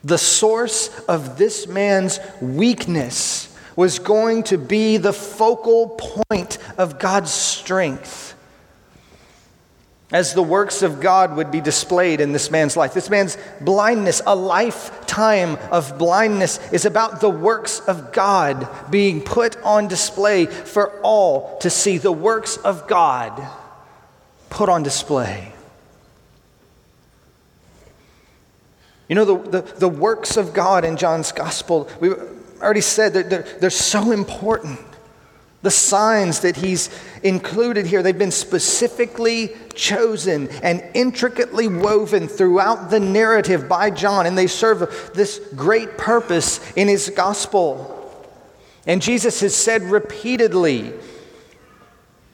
The 0.04 0.18
source 0.18 0.90
of 1.08 1.38
this 1.38 1.66
man's 1.66 2.20
weakness 2.42 3.48
was 3.74 3.98
going 3.98 4.42
to 4.44 4.58
be 4.58 4.98
the 4.98 5.12
focal 5.14 5.88
point 5.88 6.58
of 6.76 6.98
God's 6.98 7.32
strength 7.32 8.34
as 10.12 10.34
the 10.34 10.42
works 10.42 10.82
of 10.82 11.00
God 11.00 11.36
would 11.36 11.50
be 11.50 11.60
displayed 11.60 12.20
in 12.20 12.32
this 12.32 12.50
man's 12.50 12.76
life. 12.76 12.92
This 12.92 13.08
man's 13.08 13.38
blindness, 13.60 14.20
a 14.26 14.36
lifetime 14.36 15.56
of 15.70 15.98
blindness, 15.98 16.60
is 16.70 16.84
about 16.84 17.20
the 17.20 17.30
works 17.30 17.80
of 17.80 18.12
God 18.12 18.68
being 18.90 19.22
put 19.22 19.60
on 19.62 19.88
display 19.88 20.46
for 20.46 21.00
all 21.00 21.56
to 21.58 21.70
see. 21.70 21.96
The 21.96 22.12
works 22.12 22.58
of 22.58 22.86
God 22.86 23.42
put 24.50 24.68
on 24.68 24.82
display. 24.82 25.52
You 29.08 29.16
know, 29.16 29.24
the, 29.24 29.60
the, 29.60 29.60
the 29.78 29.88
works 29.88 30.36
of 30.36 30.54
God 30.54 30.84
in 30.84 30.96
John's 30.96 31.32
gospel, 31.32 31.88
we 32.00 32.10
already 32.62 32.80
said 32.80 33.14
that 33.14 33.30
they're, 33.30 33.42
they're 33.60 33.70
so 33.70 34.12
important. 34.12 34.78
The 35.62 35.70
signs 35.70 36.40
that 36.40 36.56
he's 36.56 36.90
included 37.22 37.86
here, 37.86 38.02
they've 38.02 38.18
been 38.18 38.32
specifically 38.32 39.54
chosen 39.74 40.48
and 40.60 40.82
intricately 40.92 41.68
woven 41.68 42.26
throughout 42.26 42.90
the 42.90 42.98
narrative 42.98 43.68
by 43.68 43.90
John, 43.90 44.26
and 44.26 44.36
they 44.36 44.48
serve 44.48 45.12
this 45.14 45.40
great 45.54 45.96
purpose 45.96 46.60
in 46.72 46.88
his 46.88 47.10
gospel. 47.10 47.98
And 48.88 49.00
Jesus 49.00 49.40
has 49.40 49.54
said 49.54 49.82
repeatedly 49.82 50.92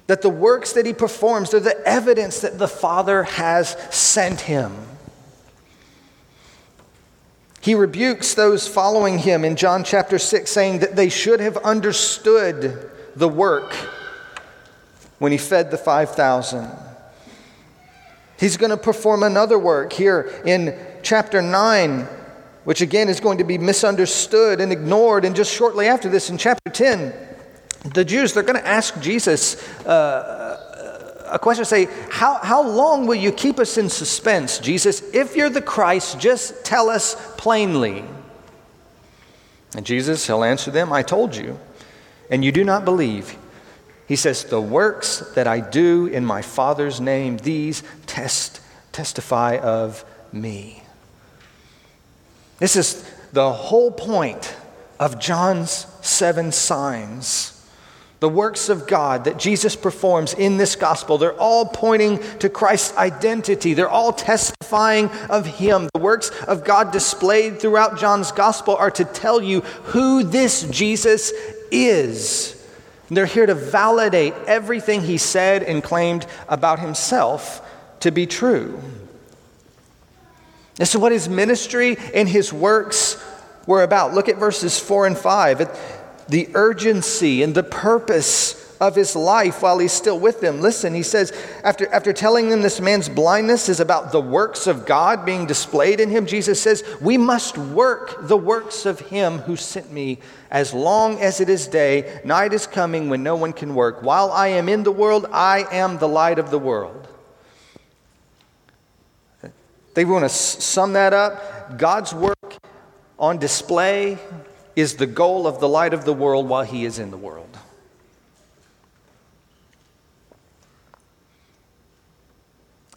that 0.06 0.22
the 0.22 0.30
works 0.30 0.72
that 0.72 0.86
he 0.86 0.94
performs 0.94 1.52
are 1.52 1.60
the 1.60 1.86
evidence 1.86 2.40
that 2.40 2.58
the 2.58 2.66
Father 2.66 3.24
has 3.24 3.76
sent 3.94 4.40
him. 4.40 4.74
He 7.60 7.74
rebukes 7.74 8.32
those 8.32 8.66
following 8.66 9.18
him 9.18 9.44
in 9.44 9.54
John 9.54 9.84
chapter 9.84 10.18
6, 10.18 10.50
saying 10.50 10.78
that 10.78 10.96
they 10.96 11.10
should 11.10 11.40
have 11.40 11.58
understood 11.58 12.90
the 13.18 13.28
work 13.28 13.72
when 15.18 15.32
he 15.32 15.38
fed 15.38 15.70
the 15.70 15.78
5,000. 15.78 16.70
He's 18.38 18.56
going 18.56 18.70
to 18.70 18.76
perform 18.76 19.24
another 19.24 19.58
work 19.58 19.92
here 19.92 20.40
in 20.44 20.78
chapter 21.02 21.42
9, 21.42 22.06
which 22.64 22.80
again 22.80 23.08
is 23.08 23.18
going 23.18 23.38
to 23.38 23.44
be 23.44 23.58
misunderstood 23.58 24.60
and 24.60 24.70
ignored. 24.70 25.24
And 25.24 25.34
just 25.34 25.52
shortly 25.52 25.88
after 25.88 26.08
this, 26.08 26.30
in 26.30 26.38
chapter 26.38 26.70
10, 26.70 27.12
the 27.94 28.04
Jews, 28.04 28.32
they're 28.32 28.44
going 28.44 28.60
to 28.60 28.66
ask 28.66 29.00
Jesus 29.00 29.68
uh, 29.84 31.26
a 31.30 31.38
question 31.38 31.64
say, 31.64 31.88
how, 32.10 32.34
how 32.34 32.62
long 32.62 33.06
will 33.06 33.16
you 33.16 33.32
keep 33.32 33.58
us 33.58 33.76
in 33.76 33.88
suspense, 33.88 34.58
Jesus? 34.58 35.02
If 35.12 35.34
you're 35.34 35.50
the 35.50 35.62
Christ, 35.62 36.20
just 36.20 36.64
tell 36.64 36.88
us 36.88 37.16
plainly. 37.36 38.04
And 39.76 39.84
Jesus, 39.84 40.26
he'll 40.26 40.44
answer 40.44 40.70
them, 40.70 40.92
I 40.92 41.02
told 41.02 41.34
you 41.36 41.58
and 42.30 42.44
you 42.44 42.52
do 42.52 42.64
not 42.64 42.84
believe. 42.84 43.36
He 44.06 44.16
says, 44.16 44.44
The 44.44 44.60
works 44.60 45.20
that 45.34 45.46
I 45.46 45.60
do 45.60 46.06
in 46.06 46.24
my 46.24 46.42
Father's 46.42 47.00
name, 47.00 47.36
these 47.36 47.82
test, 48.06 48.60
testify 48.92 49.58
of 49.58 50.04
me. 50.32 50.82
This 52.58 52.74
is 52.74 53.08
the 53.32 53.52
whole 53.52 53.90
point 53.90 54.56
of 54.98 55.20
John's 55.20 55.86
seven 56.00 56.52
signs. 56.52 57.54
The 58.20 58.28
works 58.28 58.68
of 58.68 58.88
God 58.88 59.24
that 59.24 59.38
Jesus 59.38 59.76
performs 59.76 60.34
in 60.34 60.56
this 60.56 60.74
gospel, 60.74 61.18
they're 61.18 61.38
all 61.38 61.66
pointing 61.66 62.18
to 62.40 62.48
Christ's 62.48 62.96
identity. 62.96 63.74
They're 63.74 63.88
all 63.88 64.12
testifying 64.12 65.08
of 65.30 65.46
Him. 65.46 65.88
The 65.94 66.00
works 66.00 66.30
of 66.48 66.64
God 66.64 66.90
displayed 66.90 67.60
throughout 67.60 67.98
John's 68.00 68.32
gospel 68.32 68.74
are 68.74 68.90
to 68.92 69.04
tell 69.04 69.40
you 69.40 69.60
who 69.60 70.24
this 70.24 70.62
Jesus 70.64 71.32
is. 71.70 72.54
They're 73.10 73.26
here 73.26 73.46
to 73.46 73.54
validate 73.54 74.34
everything 74.46 75.00
he 75.00 75.18
said 75.18 75.62
and 75.62 75.82
claimed 75.82 76.26
about 76.48 76.78
himself 76.78 77.66
to 78.00 78.10
be 78.10 78.26
true. 78.26 78.80
And 80.78 80.86
so, 80.86 80.98
what 80.98 81.12
his 81.12 81.28
ministry 81.28 81.96
and 82.14 82.28
his 82.28 82.52
works 82.52 83.22
were 83.66 83.82
about. 83.82 84.14
Look 84.14 84.28
at 84.28 84.36
verses 84.36 84.78
4 84.78 85.06
and 85.06 85.18
5. 85.18 86.26
The 86.28 86.48
urgency 86.54 87.42
and 87.42 87.54
the 87.54 87.62
purpose 87.62 88.67
of 88.80 88.94
his 88.94 89.16
life 89.16 89.62
while 89.62 89.78
he's 89.78 89.92
still 89.92 90.18
with 90.18 90.40
them. 90.40 90.60
Listen, 90.60 90.94
he 90.94 91.02
says, 91.02 91.32
after, 91.64 91.92
after 91.92 92.12
telling 92.12 92.48
them 92.48 92.62
this 92.62 92.80
man's 92.80 93.08
blindness 93.08 93.68
is 93.68 93.80
about 93.80 94.12
the 94.12 94.20
works 94.20 94.66
of 94.66 94.86
God 94.86 95.24
being 95.24 95.46
displayed 95.46 96.00
in 96.00 96.10
him, 96.10 96.26
Jesus 96.26 96.60
says, 96.60 96.84
We 97.00 97.18
must 97.18 97.58
work 97.58 98.28
the 98.28 98.36
works 98.36 98.86
of 98.86 99.00
him 99.00 99.38
who 99.38 99.56
sent 99.56 99.92
me 99.92 100.18
as 100.50 100.72
long 100.72 101.20
as 101.20 101.40
it 101.40 101.48
is 101.48 101.66
day. 101.66 102.20
Night 102.24 102.52
is 102.52 102.66
coming 102.66 103.08
when 103.08 103.22
no 103.22 103.36
one 103.36 103.52
can 103.52 103.74
work. 103.74 104.02
While 104.02 104.30
I 104.30 104.48
am 104.48 104.68
in 104.68 104.82
the 104.82 104.92
world, 104.92 105.26
I 105.32 105.66
am 105.72 105.98
the 105.98 106.08
light 106.08 106.38
of 106.38 106.50
the 106.50 106.58
world. 106.58 107.08
They 109.94 110.04
want 110.04 110.24
to 110.24 110.28
sum 110.28 110.92
that 110.92 111.12
up. 111.12 111.76
God's 111.76 112.14
work 112.14 112.56
on 113.18 113.38
display 113.38 114.18
is 114.76 114.94
the 114.94 115.06
goal 115.06 115.48
of 115.48 115.58
the 115.58 115.68
light 115.68 115.92
of 115.92 116.04
the 116.04 116.12
world 116.12 116.48
while 116.48 116.62
he 116.62 116.84
is 116.84 117.00
in 117.00 117.10
the 117.10 117.16
world. 117.16 117.58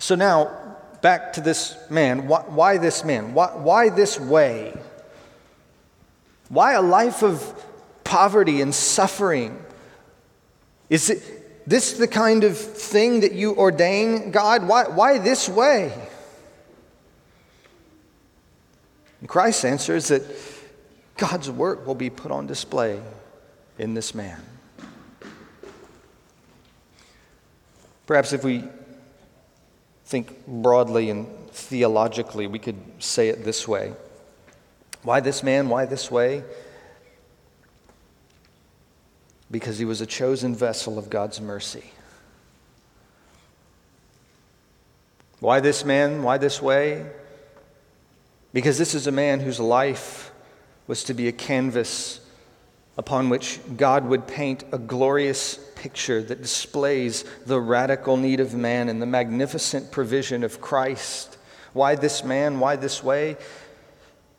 So 0.01 0.15
now, 0.15 0.77
back 1.03 1.33
to 1.33 1.41
this 1.41 1.77
man. 1.91 2.27
Why, 2.27 2.41
why 2.47 2.77
this 2.79 3.05
man? 3.05 3.35
Why, 3.35 3.49
why 3.49 3.89
this 3.89 4.19
way? 4.19 4.73
Why 6.49 6.73
a 6.73 6.81
life 6.81 7.21
of 7.21 7.63
poverty 8.03 8.61
and 8.61 8.73
suffering? 8.73 9.63
Is 10.89 11.11
it 11.11 11.69
this 11.69 11.93
the 11.93 12.07
kind 12.07 12.43
of 12.43 12.57
thing 12.57 13.19
that 13.19 13.33
you 13.33 13.55
ordain, 13.55 14.31
God? 14.31 14.67
Why, 14.67 14.87
why 14.87 15.19
this 15.19 15.47
way? 15.47 15.93
And 19.19 19.29
Christ's 19.29 19.65
answer 19.65 19.95
is 19.95 20.07
that 20.07 20.23
God's 21.15 21.51
work 21.51 21.85
will 21.85 21.93
be 21.93 22.09
put 22.09 22.31
on 22.31 22.47
display 22.47 22.99
in 23.77 23.93
this 23.93 24.15
man. 24.15 24.41
Perhaps 28.07 28.33
if 28.33 28.43
we 28.43 28.63
think 30.11 30.45
broadly 30.45 31.09
and 31.09 31.25
theologically, 31.51 32.45
we 32.45 32.59
could 32.59 32.75
say 32.99 33.29
it 33.29 33.45
this 33.45 33.65
way 33.67 33.93
Why 35.03 35.21
this 35.21 35.41
man? 35.41 35.69
Why 35.69 35.85
this 35.85 36.11
way? 36.11 36.43
Because 39.49 39.79
he 39.79 39.85
was 39.85 40.01
a 40.01 40.05
chosen 40.05 40.53
vessel 40.53 40.97
of 40.99 41.09
God's 41.09 41.41
mercy. 41.41 41.91
Why 45.39 45.59
this 45.59 45.83
man? 45.83 46.23
Why 46.23 46.37
this 46.37 46.61
way? 46.61 47.05
Because 48.53 48.77
this 48.77 48.93
is 48.93 49.07
a 49.07 49.11
man 49.11 49.39
whose 49.39 49.59
life 49.59 50.31
was 50.87 51.05
to 51.05 51.13
be 51.13 51.29
a 51.29 51.31
canvas 51.31 52.19
upon 52.97 53.29
which 53.29 53.59
God 53.77 54.05
would 54.05 54.27
paint 54.27 54.65
a 54.73 54.77
glorious 54.77 55.57
picture 55.81 56.21
that 56.21 56.43
displays 56.43 57.25
the 57.47 57.59
radical 57.59 58.15
need 58.15 58.39
of 58.39 58.53
man 58.53 58.87
and 58.87 59.01
the 59.01 59.05
magnificent 59.07 59.91
provision 59.91 60.43
of 60.43 60.61
Christ. 60.61 61.39
Why 61.73 61.95
this 61.95 62.23
man? 62.23 62.59
Why 62.59 62.75
this 62.75 63.03
way? 63.03 63.35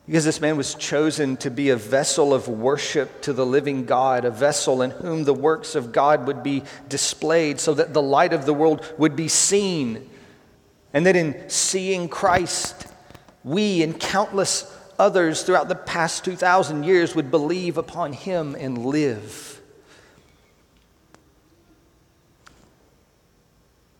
Because 0.07 0.25
this 0.25 0.41
man 0.41 0.57
was 0.57 0.77
chosen 0.77 1.37
to 1.39 1.51
be 1.51 1.71
a 1.71 1.77
vessel 1.77 2.33
of 2.33 2.47
worship 2.47 3.23
to 3.23 3.33
the 3.33 3.45
living 3.45 3.87
God, 3.87 4.25
a 4.25 4.31
vessel 4.31 4.83
in 4.83 4.93
whom 4.93 5.25
the 5.25 5.35
works 5.35 5.75
of 5.75 5.91
God 5.91 6.29
would 6.29 6.45
be 6.45 6.63
displayed 6.89 7.59
so 7.59 7.75
that 7.75 7.93
the 7.93 8.03
light 8.03 8.33
of 8.33 8.47
the 8.47 8.55
world 8.55 8.85
would 8.97 9.17
be 9.17 9.27
seen. 9.27 10.09
And 10.95 11.07
that 11.07 11.17
in 11.17 11.51
seeing 11.51 12.09
Christ, 12.09 12.87
we 13.43 13.83
and 13.83 13.99
countless 13.99 14.73
others 14.97 15.43
throughout 15.43 15.69
the 15.69 15.75
past 15.75 16.25
2,000 16.25 16.85
years 16.85 17.17
would 17.17 17.33
believe 17.33 17.79
upon 17.79 18.13
him 18.13 18.55
and 18.55 18.87
live. 18.87 19.52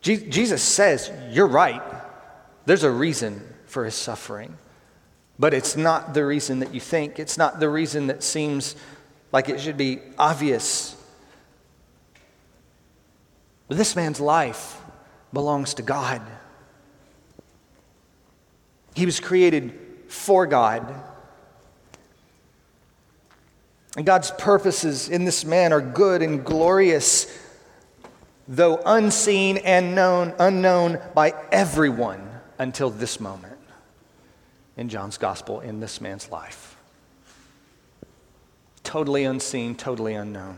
Jesus 0.03 0.61
says, 0.61 1.11
You're 1.31 1.47
right. 1.47 1.81
There's 2.65 2.83
a 2.83 2.91
reason 2.91 3.41
for 3.65 3.85
his 3.85 3.95
suffering. 3.95 4.57
But 5.39 5.53
it's 5.53 5.75
not 5.75 6.13
the 6.13 6.25
reason 6.25 6.59
that 6.59 6.73
you 6.73 6.79
think, 6.79 7.19
it's 7.19 7.37
not 7.37 7.59
the 7.59 7.69
reason 7.69 8.07
that 8.07 8.21
seems 8.21 8.75
like 9.31 9.49
it 9.49 9.59
should 9.59 9.77
be 9.77 9.99
obvious. 10.17 10.95
But 13.67 13.77
this 13.77 13.95
man's 13.95 14.19
life 14.19 14.79
belongs 15.31 15.73
to 15.75 15.81
God. 15.81 16.21
He 18.93 19.05
was 19.05 19.19
created 19.19 19.73
for 20.07 20.45
God. 20.45 20.93
And 23.97 24.05
God's 24.05 24.31
purposes 24.31 25.09
in 25.09 25.25
this 25.25 25.45
man 25.45 25.73
are 25.73 25.81
good 25.81 26.21
and 26.21 26.43
glorious, 26.43 27.25
though 28.47 28.81
unseen 28.85 29.57
and 29.57 29.95
known, 29.95 30.33
unknown 30.39 30.99
by 31.13 31.33
everyone 31.51 32.29
until 32.57 32.89
this 32.89 33.19
moment 33.19 33.57
in 34.75 34.89
John's 34.89 35.17
gospel 35.17 35.59
in 35.59 35.79
this 35.79 36.01
man's 36.01 36.29
life. 36.29 36.75
Totally 38.83 39.23
unseen, 39.23 39.75
totally 39.75 40.13
unknown. 40.13 40.57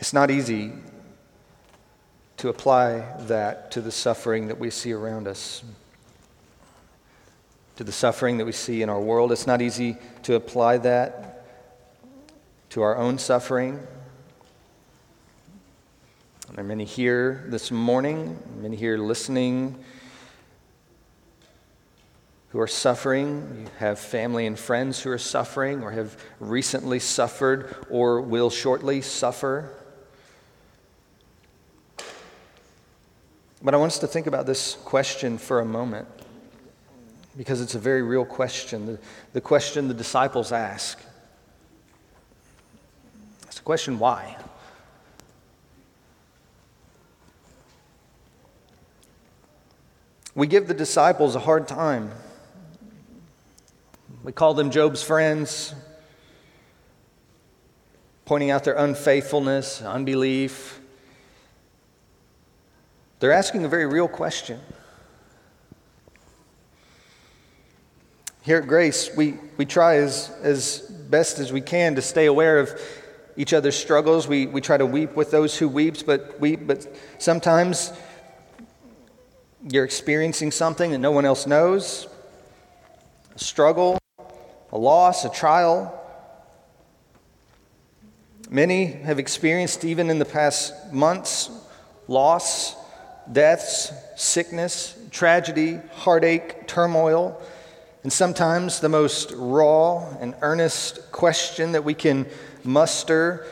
It's 0.00 0.12
not 0.12 0.30
easy 0.30 0.72
to 2.38 2.48
apply 2.48 3.00
that 3.22 3.72
to 3.72 3.80
the 3.80 3.90
suffering 3.90 4.46
that 4.46 4.58
we 4.58 4.70
see 4.70 4.92
around 4.92 5.26
us, 5.26 5.64
to 7.76 7.84
the 7.84 7.92
suffering 7.92 8.38
that 8.38 8.44
we 8.44 8.52
see 8.52 8.80
in 8.80 8.88
our 8.88 9.00
world. 9.00 9.32
It's 9.32 9.46
not 9.46 9.60
easy 9.60 9.96
to 10.22 10.34
apply 10.34 10.78
that 10.78 11.27
to 12.70 12.82
our 12.82 12.96
own 12.96 13.18
suffering. 13.18 13.80
There 16.52 16.64
are 16.64 16.66
many 16.66 16.84
here 16.84 17.44
this 17.48 17.70
morning, 17.70 18.38
many 18.60 18.76
here 18.76 18.98
listening 18.98 19.84
who 22.50 22.60
are 22.60 22.66
suffering. 22.66 23.60
You 23.60 23.70
have 23.78 23.98
family 23.98 24.46
and 24.46 24.58
friends 24.58 25.00
who 25.00 25.10
are 25.10 25.18
suffering 25.18 25.82
or 25.82 25.90
have 25.90 26.16
recently 26.40 26.98
suffered 26.98 27.74
or 27.90 28.20
will 28.20 28.50
shortly 28.50 29.02
suffer. 29.02 29.70
But 33.62 33.74
I 33.74 33.76
want 33.76 33.92
us 33.92 33.98
to 33.98 34.06
think 34.06 34.26
about 34.26 34.46
this 34.46 34.74
question 34.84 35.36
for 35.36 35.60
a 35.60 35.64
moment 35.64 36.08
because 37.36 37.60
it's 37.60 37.74
a 37.74 37.78
very 37.78 38.02
real 38.02 38.24
question. 38.24 38.86
The, 38.86 38.98
the 39.32 39.40
question 39.40 39.88
the 39.88 39.94
disciples 39.94 40.52
ask. 40.52 40.98
Question 43.68 43.98
why? 43.98 44.34
We 50.34 50.46
give 50.46 50.68
the 50.68 50.72
disciples 50.72 51.34
a 51.34 51.38
hard 51.38 51.68
time. 51.68 52.10
We 54.24 54.32
call 54.32 54.54
them 54.54 54.70
Job's 54.70 55.02
friends, 55.02 55.74
pointing 58.24 58.50
out 58.50 58.64
their 58.64 58.72
unfaithfulness, 58.72 59.82
unbelief. 59.82 60.80
They're 63.20 63.32
asking 63.32 63.66
a 63.66 63.68
very 63.68 63.84
real 63.84 64.08
question. 64.08 64.60
Here 68.40 68.56
at 68.56 68.66
Grace, 68.66 69.14
we, 69.14 69.34
we 69.58 69.66
try 69.66 69.96
as, 69.96 70.34
as 70.42 70.78
best 71.10 71.38
as 71.38 71.52
we 71.52 71.60
can 71.60 71.96
to 71.96 72.00
stay 72.00 72.24
aware 72.24 72.60
of 72.60 72.80
each 73.38 73.54
other's 73.54 73.76
struggles. 73.76 74.28
We, 74.28 74.46
we 74.46 74.60
try 74.60 74.76
to 74.76 74.84
weep 74.84 75.14
with 75.14 75.30
those 75.30 75.56
who 75.56 75.68
weeps, 75.68 76.02
but 76.02 76.38
weep, 76.40 76.66
but 76.66 76.86
sometimes 77.18 77.92
you're 79.70 79.84
experiencing 79.84 80.50
something 80.50 80.90
that 80.90 80.98
no 80.98 81.12
one 81.12 81.24
else 81.24 81.46
knows. 81.46 82.08
A 83.34 83.38
struggle, 83.38 83.96
a 84.72 84.76
loss, 84.76 85.24
a 85.24 85.30
trial. 85.30 85.94
Many 88.50 88.86
have 88.86 89.20
experienced, 89.20 89.84
even 89.84 90.10
in 90.10 90.18
the 90.18 90.24
past 90.24 90.92
months, 90.92 91.48
loss 92.08 92.74
deaths, 93.30 93.92
sickness, 94.16 94.98
tragedy, 95.10 95.78
heartache, 95.92 96.66
turmoil, 96.66 97.40
and 98.02 98.12
sometimes 98.12 98.80
the 98.80 98.88
most 98.88 99.32
raw 99.36 100.08
and 100.18 100.34
earnest 100.40 101.12
question 101.12 101.72
that 101.72 101.84
we 101.84 101.94
can 101.94 102.26
muster 102.64 103.46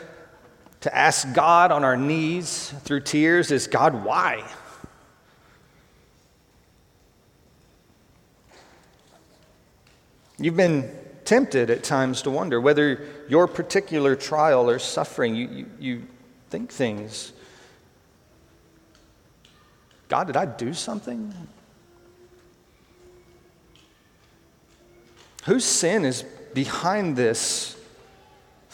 to 0.80 0.94
ask 0.94 1.32
God 1.32 1.72
on 1.72 1.84
our 1.84 1.96
knees 1.96 2.72
through 2.84 3.00
tears 3.00 3.50
is 3.50 3.66
God, 3.66 4.04
why? 4.04 4.48
You've 10.38 10.56
been 10.56 10.90
tempted 11.24 11.70
at 11.70 11.82
times 11.82 12.22
to 12.22 12.30
wonder 12.30 12.60
whether 12.60 13.06
your 13.28 13.48
particular 13.48 14.14
trial 14.14 14.70
or 14.70 14.78
suffering, 14.78 15.34
you, 15.34 15.48
you, 15.48 15.66
you 15.78 16.02
think 16.50 16.70
things 16.70 17.32
God, 20.08 20.28
did 20.28 20.36
I 20.36 20.46
do 20.46 20.72
something? 20.72 21.34
Whose 25.44 25.64
sin 25.64 26.04
is 26.04 26.24
behind 26.54 27.16
this 27.16 27.75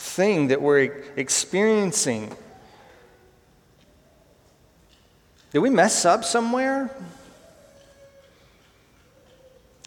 thing 0.03 0.49
that 0.49 0.61
we're 0.61 1.05
experiencing? 1.17 2.35
Did 5.53 5.61
we 5.61 5.71
mess 5.71 6.05
up 6.05 6.25
somewhere? 6.25 6.95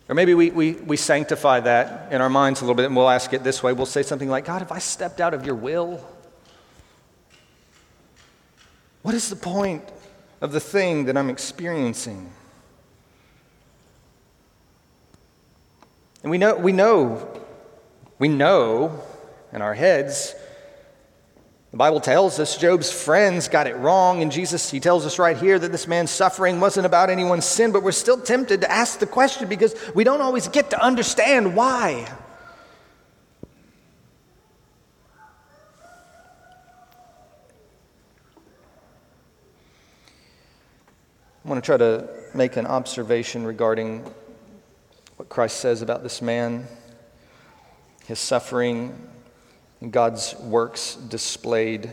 Or 0.07 0.15
maybe 0.15 0.33
we, 0.33 0.51
we, 0.51 0.73
we 0.73 0.97
sanctify 0.97 1.61
that 1.61 2.13
in 2.13 2.21
our 2.21 2.29
minds 2.29 2.61
a 2.61 2.63
little 2.63 2.75
bit 2.75 2.85
and 2.85 2.95
we'll 2.95 3.09
ask 3.09 3.33
it 3.33 3.43
this 3.43 3.61
way. 3.63 3.73
We'll 3.73 3.85
say 3.85 4.03
something 4.03 4.29
like, 4.29 4.45
God, 4.45 4.61
if 4.61 4.71
I 4.71 4.79
stepped 4.79 5.19
out 5.19 5.33
of 5.33 5.45
your 5.45 5.55
will, 5.55 6.05
what 9.01 9.15
is 9.15 9.29
the 9.29 9.35
point 9.35 9.83
of 10.41 10.51
the 10.51 10.59
thing 10.59 11.05
that 11.05 11.17
I'm 11.17 11.29
experiencing. 11.29 12.31
And 16.21 16.31
we 16.31 16.37
know, 16.37 16.55
we 16.55 16.71
know, 16.71 17.41
we 18.19 18.27
know 18.27 19.03
in 19.53 19.61
our 19.61 19.73
heads, 19.73 20.35
the 21.75 21.77
Bible 21.77 21.99
tells 21.99 22.39
us 22.39 22.57
Job's 22.57 22.89
friends 22.89 23.49
got 23.49 23.67
it 23.67 23.75
wrong, 23.75 24.21
and 24.21 24.31
Jesus, 24.31 24.71
he 24.71 24.79
tells 24.79 25.05
us 25.05 25.19
right 25.19 25.35
here 25.35 25.59
that 25.59 25.73
this 25.73 25.87
man's 25.87 26.09
suffering 26.09 26.61
wasn't 26.61 26.85
about 26.85 27.09
anyone's 27.09 27.43
sin, 27.43 27.73
but 27.73 27.83
we're 27.83 27.91
still 27.91 28.17
tempted 28.17 28.61
to 28.61 28.71
ask 28.71 28.99
the 28.99 29.05
question 29.05 29.49
because 29.49 29.75
we 29.93 30.05
don't 30.05 30.21
always 30.21 30.47
get 30.47 30.69
to 30.69 30.81
understand 30.81 31.53
why. 31.53 32.09
I 41.43 41.49
want 41.49 41.61
to 41.61 41.65
try 41.65 41.75
to 41.75 42.07
make 42.33 42.55
an 42.55 42.65
observation 42.65 43.45
regarding 43.45 44.09
what 45.17 45.27
Christ 45.27 45.57
says 45.57 45.81
about 45.81 46.03
this 46.03 46.21
man, 46.21 46.67
his 48.07 48.17
suffering, 48.17 48.97
God's 49.91 50.35
works 50.39 50.95
displayed 50.95 51.89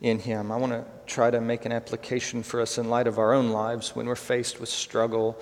in 0.00 0.18
him. 0.18 0.52
I 0.52 0.56
want 0.56 0.72
to 0.72 0.84
try 1.06 1.30
to 1.30 1.40
make 1.40 1.64
an 1.64 1.72
application 1.72 2.42
for 2.42 2.60
us 2.60 2.78
in 2.78 2.88
light 2.88 3.06
of 3.06 3.18
our 3.18 3.32
own 3.32 3.50
lives 3.50 3.96
when 3.96 4.06
we're 4.06 4.14
faced 4.14 4.60
with 4.60 4.68
struggle, 4.68 5.40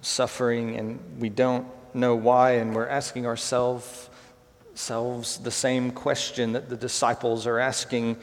suffering, 0.00 0.76
and 0.76 1.00
we 1.18 1.28
don't 1.28 1.66
know 1.94 2.14
why, 2.14 2.52
and 2.52 2.74
we're 2.74 2.88
asking 2.88 3.26
ourselves 3.26 4.10
selves 4.74 5.38
the 5.38 5.50
same 5.50 5.90
question 5.90 6.52
that 6.52 6.68
the 6.68 6.76
disciples 6.76 7.46
are 7.46 7.58
asking 7.58 8.16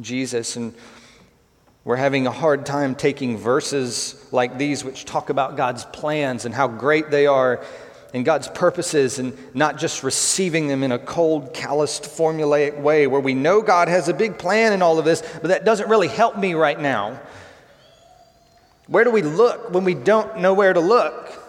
Jesus. 0.00 0.56
And 0.56 0.74
we're 1.84 1.96
having 1.96 2.26
a 2.26 2.30
hard 2.30 2.66
time 2.66 2.94
taking 2.94 3.36
verses 3.36 4.26
like 4.32 4.58
these, 4.58 4.84
which 4.84 5.04
talk 5.04 5.30
about 5.30 5.56
God's 5.56 5.84
plans 5.84 6.44
and 6.44 6.54
how 6.54 6.68
great 6.68 7.10
they 7.10 7.26
are 7.26 7.64
and 8.14 8.24
God's 8.24 8.48
purposes, 8.48 9.18
and 9.18 9.36
not 9.54 9.76
just 9.76 10.02
receiving 10.02 10.66
them 10.66 10.82
in 10.82 10.92
a 10.92 10.98
cold, 10.98 11.52
calloused, 11.52 12.04
formulaic 12.04 12.80
way 12.80 13.06
where 13.06 13.20
we 13.20 13.34
know 13.34 13.60
God 13.60 13.88
has 13.88 14.08
a 14.08 14.14
big 14.14 14.38
plan 14.38 14.72
in 14.72 14.80
all 14.80 14.98
of 14.98 15.04
this, 15.04 15.22
but 15.42 15.48
that 15.48 15.64
doesn't 15.64 15.90
really 15.90 16.08
help 16.08 16.38
me 16.38 16.54
right 16.54 16.80
now. 16.80 17.20
Where 18.86 19.04
do 19.04 19.10
we 19.10 19.20
look 19.20 19.70
when 19.70 19.84
we 19.84 19.92
don't 19.92 20.38
know 20.38 20.54
where 20.54 20.72
to 20.72 20.80
look? 20.80 21.44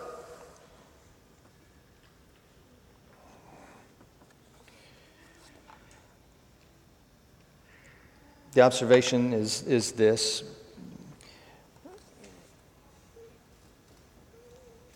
The 8.52 8.62
observation 8.62 9.32
is, 9.32 9.62
is 9.62 9.94
this 9.94 10.44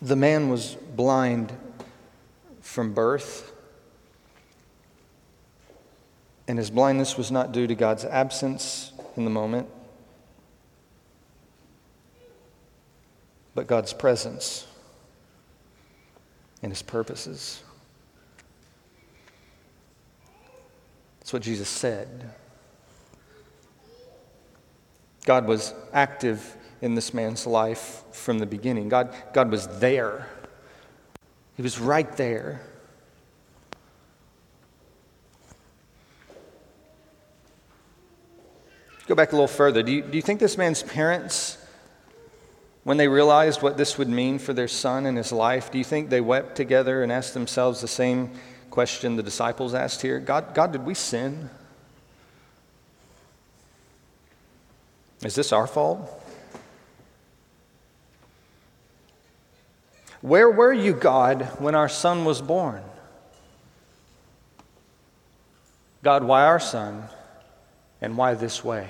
the 0.02 0.16
man 0.16 0.50
was 0.50 0.76
blind 0.96 1.52
from 2.60 2.94
birth, 2.94 3.52
and 6.46 6.58
his 6.58 6.70
blindness 6.70 7.16
was 7.16 7.30
not 7.30 7.52
due 7.52 7.66
to 7.66 7.74
God's 7.74 8.04
absence 8.04 8.92
in 9.16 9.24
the 9.24 9.30
moment, 9.30 9.68
but 13.54 13.66
God's 13.66 13.92
presence 13.92 14.66
and 16.62 16.72
his 16.72 16.82
purposes. 16.82 17.62
That's 21.20 21.32
what 21.32 21.42
Jesus 21.42 21.68
said. 21.68 22.30
God 25.24 25.46
was 25.46 25.72
active 25.92 26.56
in 26.82 26.94
this 26.94 27.14
man's 27.14 27.46
life 27.46 28.02
from 28.12 28.38
the 28.38 28.46
beginning. 28.46 28.90
God, 28.90 29.14
God 29.32 29.50
was 29.50 29.66
there, 29.78 30.28
He 31.56 31.62
was 31.62 31.78
right 31.78 32.10
there. 32.16 32.60
Go 39.06 39.14
back 39.14 39.32
a 39.32 39.34
little 39.34 39.46
further. 39.46 39.82
Do 39.82 39.92
you, 39.92 40.02
do 40.02 40.16
you 40.16 40.22
think 40.22 40.40
this 40.40 40.56
man's 40.56 40.82
parents, 40.82 41.58
when 42.84 42.96
they 42.96 43.06
realized 43.06 43.60
what 43.62 43.76
this 43.76 43.98
would 43.98 44.08
mean 44.08 44.38
for 44.38 44.54
their 44.54 44.68
son 44.68 45.04
and 45.04 45.16
his 45.16 45.30
life, 45.30 45.70
do 45.70 45.78
you 45.78 45.84
think 45.84 46.08
they 46.08 46.22
wept 46.22 46.56
together 46.56 47.02
and 47.02 47.12
asked 47.12 47.34
themselves 47.34 47.80
the 47.80 47.88
same 47.88 48.30
question 48.70 49.14
the 49.14 49.22
disciples 49.22 49.72
asked 49.72 50.02
here 50.02 50.18
God, 50.18 50.54
God 50.54 50.72
did 50.72 50.84
we 50.84 50.94
sin? 50.94 51.50
Is 55.22 55.34
this 55.34 55.52
our 55.52 55.66
fault? 55.66 56.23
Where 60.24 60.48
were 60.48 60.72
you, 60.72 60.94
God, 60.94 61.42
when 61.58 61.74
our 61.74 61.90
son 61.90 62.24
was 62.24 62.40
born? 62.40 62.82
God, 66.02 66.24
why 66.24 66.46
our 66.46 66.58
son? 66.58 67.10
And 68.00 68.16
why 68.16 68.32
this 68.32 68.64
way? 68.64 68.88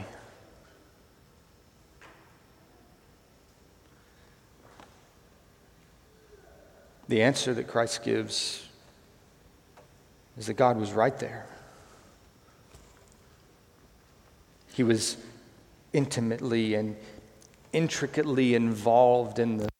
The 7.08 7.20
answer 7.20 7.52
that 7.52 7.66
Christ 7.66 8.04
gives 8.04 8.68
is 10.38 10.46
that 10.46 10.54
God 10.54 10.76
was 10.76 10.92
right 10.92 11.18
there. 11.18 11.46
He 14.72 14.84
was 14.84 15.16
intimately 15.92 16.74
and 16.76 16.94
intricately 17.72 18.54
involved 18.54 19.40
in 19.40 19.56
the 19.56 19.73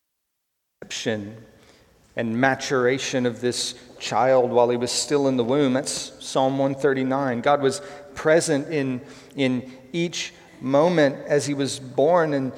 and 2.16 2.40
maturation 2.40 3.26
of 3.26 3.40
this 3.40 3.74
child 3.98 4.50
while 4.50 4.70
he 4.70 4.76
was 4.76 4.92
still 4.92 5.28
in 5.28 5.37
the 5.37 5.44
womb. 5.44 5.72
That's 5.72 6.12
Psalm 6.24 6.59
139. 6.59 7.40
God 7.40 7.61
was 7.61 7.83
present 8.14 8.68
in, 8.68 9.00
in 9.37 9.72
each 9.92 10.33
moment 10.61 11.16
as 11.26 11.46
he 11.46 11.54
was 11.54 11.78
born 11.78 12.33
and 12.35 12.52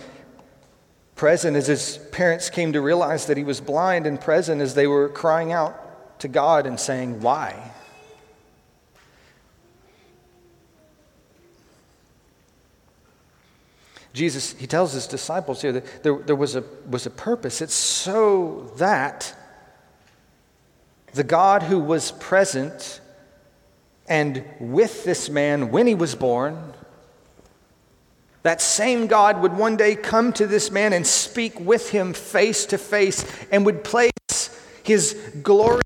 present 1.14 1.56
as 1.56 1.66
his 1.66 1.98
parents 2.12 2.50
came 2.50 2.72
to 2.74 2.80
realize 2.80 3.26
that 3.26 3.36
he 3.36 3.44
was 3.44 3.60
blind 3.60 4.06
and 4.06 4.20
present 4.20 4.60
as 4.60 4.74
they 4.74 4.86
were 4.86 5.08
crying 5.08 5.52
out 5.52 6.20
to 6.20 6.28
God 6.28 6.66
and 6.66 6.78
saying, 6.78 7.20
Why? 7.20 7.72
Jesus, 14.16 14.54
he 14.54 14.66
tells 14.66 14.94
his 14.94 15.06
disciples 15.06 15.60
here 15.60 15.72
that 15.72 16.02
there, 16.02 16.16
there 16.16 16.34
was, 16.34 16.56
a, 16.56 16.64
was 16.88 17.04
a 17.04 17.10
purpose. 17.10 17.60
It's 17.60 17.74
so 17.74 18.72
that 18.78 19.34
the 21.12 21.22
God 21.22 21.62
who 21.62 21.78
was 21.78 22.12
present 22.12 23.02
and 24.08 24.42
with 24.58 25.04
this 25.04 25.28
man 25.28 25.70
when 25.70 25.86
he 25.86 25.94
was 25.94 26.14
born, 26.14 26.72
that 28.42 28.62
same 28.62 29.06
God 29.06 29.42
would 29.42 29.54
one 29.54 29.76
day 29.76 29.94
come 29.94 30.32
to 30.34 30.46
this 30.46 30.70
man 30.70 30.94
and 30.94 31.06
speak 31.06 31.60
with 31.60 31.90
him 31.90 32.14
face 32.14 32.64
to 32.66 32.78
face 32.78 33.26
and 33.52 33.66
would 33.66 33.84
place 33.84 34.12
his 34.82 35.12
glorious 35.42 35.82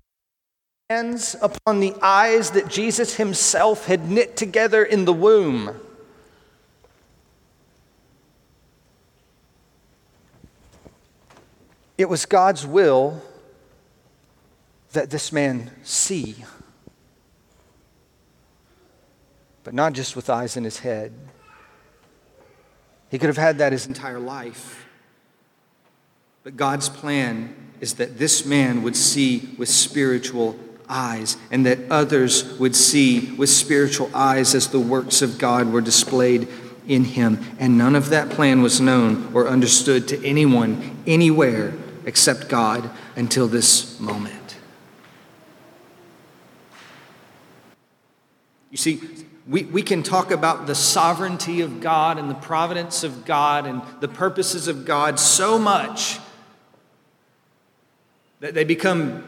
hands 0.89 1.35
upon 1.41 1.81
the 1.81 1.95
eyes 2.01 2.51
that 2.51 2.69
Jesus 2.69 3.15
himself 3.15 3.87
had 3.87 4.09
knit 4.09 4.37
together 4.37 4.85
in 4.85 5.03
the 5.03 5.13
womb. 5.13 5.75
It 12.01 12.09
was 12.09 12.25
God's 12.25 12.65
will 12.65 13.21
that 14.93 15.11
this 15.11 15.31
man 15.31 15.69
see 15.83 16.35
but 19.63 19.75
not 19.75 19.93
just 19.93 20.15
with 20.15 20.27
eyes 20.27 20.57
in 20.57 20.63
his 20.63 20.79
head. 20.79 21.13
He 23.11 23.19
could 23.19 23.27
have 23.27 23.37
had 23.37 23.59
that 23.59 23.71
his 23.71 23.85
entire 23.85 24.17
life. 24.17 24.87
But 26.41 26.57
God's 26.57 26.89
plan 26.89 27.55
is 27.79 27.93
that 27.93 28.17
this 28.17 28.47
man 28.47 28.81
would 28.81 28.95
see 28.95 29.53
with 29.59 29.69
spiritual 29.69 30.57
eyes 30.89 31.37
and 31.51 31.67
that 31.67 31.77
others 31.91 32.57
would 32.57 32.75
see 32.75 33.31
with 33.33 33.49
spiritual 33.51 34.09
eyes 34.11 34.55
as 34.55 34.69
the 34.69 34.79
works 34.79 35.21
of 35.21 35.37
God 35.37 35.71
were 35.71 35.81
displayed 35.81 36.47
in 36.87 37.03
him. 37.03 37.55
And 37.59 37.77
none 37.77 37.95
of 37.95 38.09
that 38.09 38.31
plan 38.31 38.63
was 38.63 38.81
known 38.81 39.31
or 39.35 39.47
understood 39.47 40.07
to 40.07 40.25
anyone 40.25 41.03
anywhere 41.05 41.75
except 42.05 42.49
God 42.49 42.89
until 43.15 43.47
this 43.47 43.99
moment. 43.99 44.57
You 48.69 48.77
see, 48.77 49.01
we, 49.47 49.63
we 49.63 49.81
can 49.81 50.01
talk 50.01 50.31
about 50.31 50.67
the 50.67 50.75
sovereignty 50.75 51.61
of 51.61 51.81
God 51.81 52.17
and 52.17 52.29
the 52.29 52.35
providence 52.35 53.03
of 53.03 53.25
God 53.25 53.65
and 53.65 53.81
the 53.99 54.07
purposes 54.07 54.67
of 54.67 54.85
God 54.85 55.19
so 55.19 55.59
much 55.59 56.19
that 58.39 58.53
they 58.53 58.63
become 58.63 59.23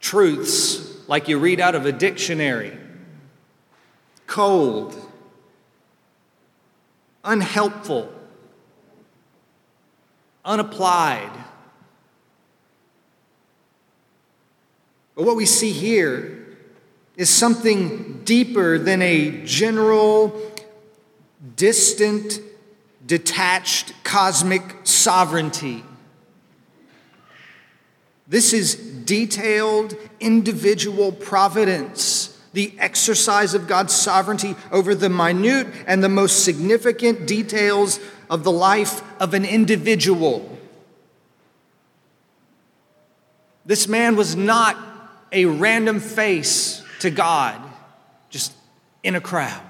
truths 0.00 1.08
like 1.08 1.28
you 1.28 1.38
read 1.38 1.60
out 1.60 1.74
of 1.74 1.86
a 1.86 1.92
dictionary 1.92 2.76
cold, 4.26 4.96
unhelpful, 7.24 8.12
unapplied. 10.44 11.30
But 15.16 15.24
what 15.24 15.36
we 15.36 15.46
see 15.46 15.72
here 15.72 16.46
is 17.16 17.30
something 17.30 18.20
deeper 18.24 18.78
than 18.78 19.00
a 19.00 19.42
general, 19.44 20.38
distant, 21.56 22.40
detached 23.06 23.94
cosmic 24.04 24.62
sovereignty. 24.84 25.82
This 28.28 28.52
is 28.52 28.74
detailed 28.74 29.96
individual 30.20 31.12
providence, 31.12 32.38
the 32.52 32.74
exercise 32.78 33.54
of 33.54 33.66
God's 33.66 33.94
sovereignty 33.94 34.54
over 34.70 34.94
the 34.94 35.08
minute 35.08 35.68
and 35.86 36.04
the 36.04 36.08
most 36.10 36.44
significant 36.44 37.26
details 37.26 38.00
of 38.28 38.44
the 38.44 38.52
life 38.52 39.02
of 39.18 39.32
an 39.32 39.46
individual. 39.46 40.58
This 43.64 43.88
man 43.88 44.16
was 44.16 44.36
not 44.36 44.76
a 45.32 45.44
random 45.44 46.00
face 46.00 46.82
to 47.00 47.10
God 47.10 47.60
just 48.30 48.52
in 49.02 49.14
a 49.14 49.20
crowd. 49.20 49.62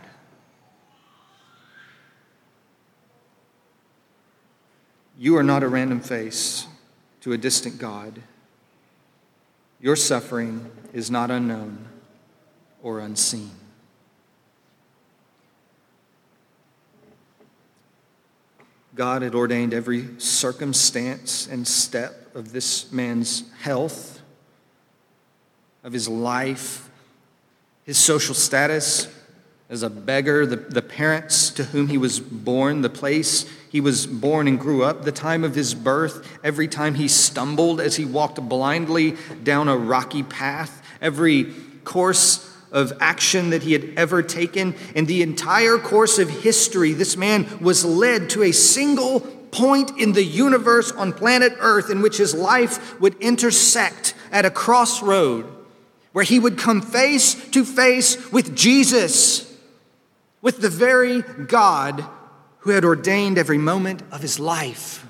You 5.19 5.37
are 5.37 5.43
not 5.43 5.63
a 5.63 5.69
random 5.69 6.01
face 6.01 6.67
to 7.23 7.33
a 7.33 7.39
distant 7.39 7.79
God. 7.79 8.21
Your 9.81 9.97
suffering 9.97 10.71
is 10.93 11.11
not 11.11 11.31
unknown 11.31 11.87
or 12.83 13.01
unseen. 13.01 13.51
God 18.95 19.21
had 19.21 19.35
ordained 19.35 19.75
every 19.75 20.09
circumstance 20.19 21.47
and 21.47 21.69
step 21.69 22.35
of 22.35 22.53
this 22.53 22.91
man's 22.91 23.45
health, 23.61 24.16
of 25.87 25.93
his 25.93 26.09
life, 26.09 26.91
his 27.85 27.97
social 27.97 28.35
status 28.35 29.07
as 29.71 29.85
a 29.85 29.89
beggar, 29.91 30.45
the, 30.45 30.57
the 30.57 30.83
parents 30.83 31.51
to 31.51 31.63
whom 31.63 31.87
he 31.87 31.97
was 31.97 32.19
born, 32.19 32.83
the 32.83 32.91
place 32.91 33.49
he 33.71 33.81
was 33.81 34.05
born 34.05 34.49
and 34.49 34.59
grew 34.59 34.83
up, 34.83 35.05
the 35.05 35.13
time 35.13 35.45
of 35.45 35.55
his 35.55 35.75
birth, 35.75 36.29
every 36.43 36.67
time 36.67 36.97
he 36.97 37.07
stumbled 37.07 37.81
as 37.81 37.95
he 37.95 38.05
walked 38.05 38.41
blindly 38.49 39.15
down 39.45 39.69
a 39.69 39.77
rocky 39.77 40.25
path, 40.25 40.83
every 41.01 41.55
course 41.85 42.53
of 42.73 42.93
action 42.99 43.51
that 43.51 43.63
he 43.63 43.73
had 43.73 43.93
ever 43.97 44.25
taken. 44.25 44.75
In 44.97 45.07
the 45.07 45.23
entire 45.23 45.79
course 45.79 46.19
of 46.19 46.29
history, 46.29 46.95
this 46.95 47.17
man 47.17 47.61
was 47.61 47.85
led 47.85 48.29
to 48.31 48.43
a 48.43 48.51
single 48.51 49.21
point 49.21 49.93
in 49.99 50.15
the 50.15 50.25
universe 50.25 50.91
on 50.91 51.13
planet 51.13 51.53
Earth 51.61 51.91
in 51.91 52.03
which 52.03 52.17
his 52.17 52.35
life 52.35 53.01
would 53.01 53.15
intersect 53.21 54.15
at 54.33 54.45
a 54.45 54.51
crossroad 54.51 55.56
where 56.17 56.25
he 56.25 56.39
would 56.39 56.57
come 56.57 56.81
face 56.81 57.35
to 57.51 57.63
face 57.63 58.33
with 58.33 58.57
Jesus, 58.57 59.55
with 60.41 60.63
the 60.63 60.71
very 60.71 61.21
God 61.21 62.07
who 62.61 62.71
had 62.71 62.87
ordained 62.87 63.37
every 63.37 63.59
moment 63.59 64.01
of 64.11 64.23
his 64.23 64.41
life. 64.41 65.07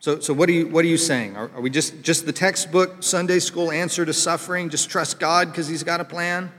So, 0.00 0.20
so 0.20 0.32
what, 0.32 0.48
are 0.48 0.52
you, 0.52 0.68
what 0.68 0.86
are 0.86 0.88
you 0.88 0.96
saying? 0.96 1.36
Are, 1.36 1.50
are 1.54 1.60
we 1.60 1.68
just, 1.68 2.00
just 2.00 2.24
the 2.24 2.32
textbook 2.32 3.02
Sunday 3.02 3.40
school 3.40 3.70
answer 3.70 4.06
to 4.06 4.14
suffering? 4.14 4.70
Just 4.70 4.88
trust 4.88 5.20
God 5.20 5.48
because 5.48 5.68
He's 5.68 5.82
got 5.82 6.00
a 6.00 6.04
plan? 6.04 6.50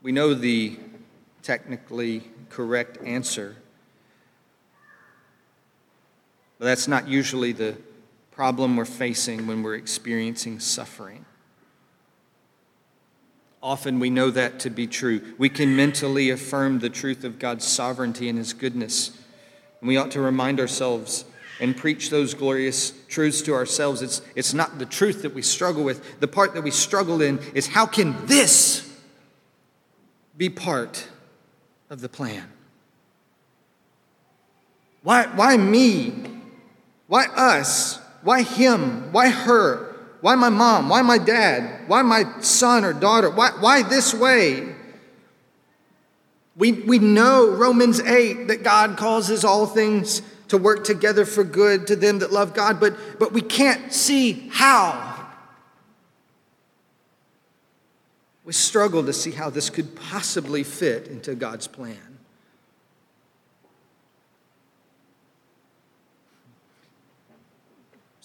We 0.00 0.10
know 0.10 0.32
the 0.32 0.78
technically 1.42 2.22
correct 2.48 2.96
answer, 3.04 3.56
but 6.58 6.64
that's 6.66 6.88
not 6.88 7.08
usually 7.08 7.52
the 7.52 7.76
problem 8.30 8.76
we're 8.76 8.84
facing 8.84 9.46
when 9.46 9.62
we're 9.62 9.74
experiencing 9.74 10.60
suffering. 10.60 11.24
Often 13.62 13.98
we 13.98 14.10
know 14.10 14.30
that 14.30 14.60
to 14.60 14.70
be 14.70 14.86
true. 14.86 15.34
We 15.38 15.48
can 15.48 15.74
mentally 15.74 16.30
affirm 16.30 16.78
the 16.78 16.90
truth 16.90 17.24
of 17.24 17.38
God's 17.38 17.66
sovereignty 17.66 18.28
and 18.28 18.38
His 18.38 18.52
goodness. 18.52 19.10
And 19.80 19.88
we 19.88 19.96
ought 19.96 20.10
to 20.12 20.20
remind 20.20 20.60
ourselves 20.60 21.24
and 21.58 21.76
preach 21.76 22.10
those 22.10 22.34
glorious 22.34 22.92
truths 23.08 23.42
to 23.42 23.54
ourselves. 23.54 24.02
It's, 24.02 24.20
it's 24.34 24.52
not 24.52 24.78
the 24.78 24.86
truth 24.86 25.22
that 25.22 25.34
we 25.34 25.42
struggle 25.42 25.82
with. 25.82 26.20
The 26.20 26.28
part 26.28 26.54
that 26.54 26.62
we 26.62 26.70
struggle 26.70 27.22
in 27.22 27.38
is 27.54 27.66
how 27.66 27.86
can 27.86 28.26
this 28.26 28.88
be 30.36 30.50
part 30.50 31.08
of 31.88 32.02
the 32.02 32.08
plan? 32.08 32.52
Why, 35.02 35.26
why 35.34 35.56
me? 35.56 36.35
Why 37.06 37.26
us? 37.26 38.00
Why 38.22 38.42
him? 38.42 39.12
Why 39.12 39.28
her? 39.28 39.94
Why 40.20 40.34
my 40.34 40.48
mom? 40.48 40.88
Why 40.88 41.02
my 41.02 41.18
dad? 41.18 41.88
Why 41.88 42.02
my 42.02 42.24
son 42.40 42.84
or 42.84 42.92
daughter? 42.92 43.30
Why, 43.30 43.50
why 43.60 43.82
this 43.82 44.12
way? 44.12 44.74
We, 46.56 46.72
we 46.72 46.98
know 46.98 47.50
Romans 47.50 48.00
8 48.00 48.48
that 48.48 48.62
God 48.62 48.96
causes 48.96 49.44
all 49.44 49.66
things 49.66 50.22
to 50.48 50.58
work 50.58 50.84
together 50.84 51.24
for 51.24 51.44
good 51.44 51.86
to 51.88 51.96
them 51.96 52.20
that 52.20 52.32
love 52.32 52.54
God, 52.54 52.80
but, 52.80 52.96
but 53.18 53.32
we 53.32 53.42
can't 53.42 53.92
see 53.92 54.48
how. 54.52 55.28
We 58.44 58.52
struggle 58.52 59.04
to 59.04 59.12
see 59.12 59.32
how 59.32 59.50
this 59.50 59.70
could 59.70 59.96
possibly 59.96 60.62
fit 60.62 61.08
into 61.08 61.34
God's 61.34 61.66
plan. 61.66 62.15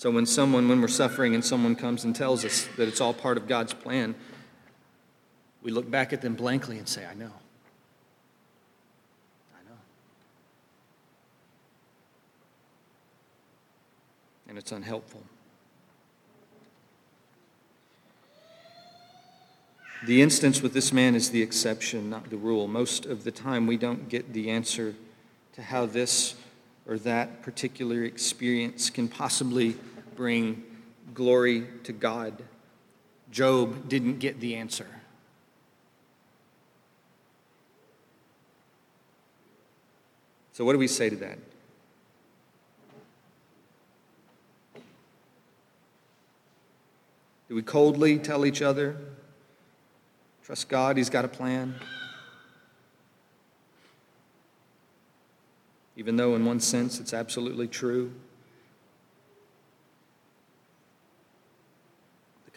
So 0.01 0.09
when 0.09 0.25
someone, 0.25 0.67
when 0.67 0.81
we're 0.81 0.87
suffering 0.87 1.35
and 1.35 1.45
someone 1.45 1.75
comes 1.75 2.05
and 2.05 2.15
tells 2.15 2.43
us 2.43 2.67
that 2.75 2.87
it's 2.87 2.99
all 2.99 3.13
part 3.13 3.37
of 3.37 3.47
God's 3.47 3.71
plan, 3.71 4.15
we 5.61 5.69
look 5.69 5.91
back 5.91 6.11
at 6.11 6.23
them 6.23 6.33
blankly 6.33 6.79
and 6.79 6.89
say, 6.89 7.05
I 7.05 7.13
know. 7.13 7.31
I 9.53 9.61
know. 9.69 9.77
And 14.49 14.57
it's 14.57 14.71
unhelpful. 14.71 15.21
The 20.07 20.23
instance 20.23 20.63
with 20.63 20.73
this 20.73 20.91
man 20.91 21.13
is 21.13 21.29
the 21.29 21.43
exception, 21.43 22.09
not 22.09 22.31
the 22.31 22.37
rule. 22.37 22.67
Most 22.67 23.05
of 23.05 23.23
the 23.23 23.29
time, 23.29 23.67
we 23.67 23.77
don't 23.77 24.09
get 24.09 24.33
the 24.33 24.49
answer 24.49 24.95
to 25.53 25.61
how 25.61 25.85
this 25.85 26.33
or 26.87 26.97
that 26.97 27.43
particular 27.43 28.03
experience 28.03 28.89
can 28.89 29.07
possibly 29.07 29.75
bring 30.15 30.63
glory 31.13 31.67
to 31.83 31.93
God. 31.93 32.43
Job 33.31 33.87
didn't 33.87 34.19
get 34.19 34.39
the 34.39 34.55
answer. 34.55 34.87
So, 40.53 40.65
what 40.65 40.73
do 40.73 40.79
we 40.79 40.87
say 40.87 41.09
to 41.09 41.15
that? 41.17 41.39
Do 47.47 47.55
we 47.55 47.61
coldly 47.61 48.17
tell 48.17 48.45
each 48.45 48.61
other, 48.61 48.95
trust 50.43 50.69
God, 50.69 50.97
He's 50.97 51.09
got 51.09 51.25
a 51.25 51.27
plan? 51.27 51.75
Even 55.97 56.15
though, 56.15 56.35
in 56.35 56.45
one 56.45 56.59
sense, 56.59 56.99
it's 56.99 57.13
absolutely 57.13 57.67
true. 57.67 58.13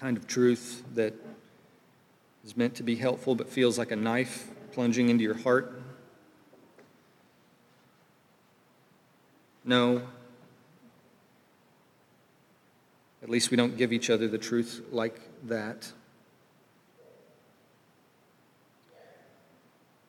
Kind 0.05 0.19
of 0.19 0.27
truth 0.27 0.85
that 0.93 1.14
is 2.45 2.59
meant 2.59 2.75
to 2.75 2.83
be 2.83 2.95
helpful 2.95 3.35
but 3.35 3.49
feels 3.49 3.79
like 3.79 3.90
a 3.90 3.97
knife 3.97 4.51
plunging 4.73 5.09
into 5.09 5.25
your 5.25 5.38
heart. 5.38 5.81
No, 9.64 10.03
At 13.23 13.31
least 13.31 13.51
we 13.51 13.57
don't 13.57 13.79
give 13.79 13.95
each 13.95 14.11
other 14.11 14.29
the 14.29 14.37
truth 14.37 14.83
like 14.93 15.19
that. 15.45 15.90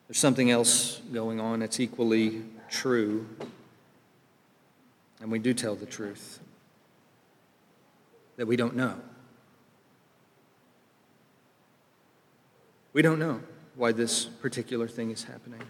There's 0.06 0.18
something 0.18 0.50
else 0.50 1.00
going 1.10 1.40
on 1.40 1.60
that's 1.60 1.80
equally 1.80 2.42
true, 2.68 3.26
and 5.22 5.32
we 5.32 5.38
do 5.38 5.54
tell 5.54 5.74
the 5.74 5.86
truth 5.86 6.40
that 8.36 8.44
we 8.44 8.56
don't 8.56 8.76
know. 8.76 9.00
We 12.96 13.02
don't 13.02 13.18
know 13.18 13.40
why 13.74 13.92
this 13.92 14.24
particular 14.24 14.88
thing 14.88 15.10
is 15.10 15.24
happening. 15.24 15.60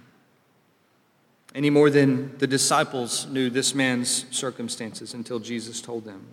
Any 1.56 1.70
more 1.70 1.90
than 1.90 2.38
the 2.38 2.46
disciples 2.46 3.26
knew 3.26 3.50
this 3.50 3.74
man's 3.74 4.26
circumstances 4.30 5.12
until 5.12 5.40
Jesus 5.40 5.80
told 5.80 6.04
them. 6.04 6.24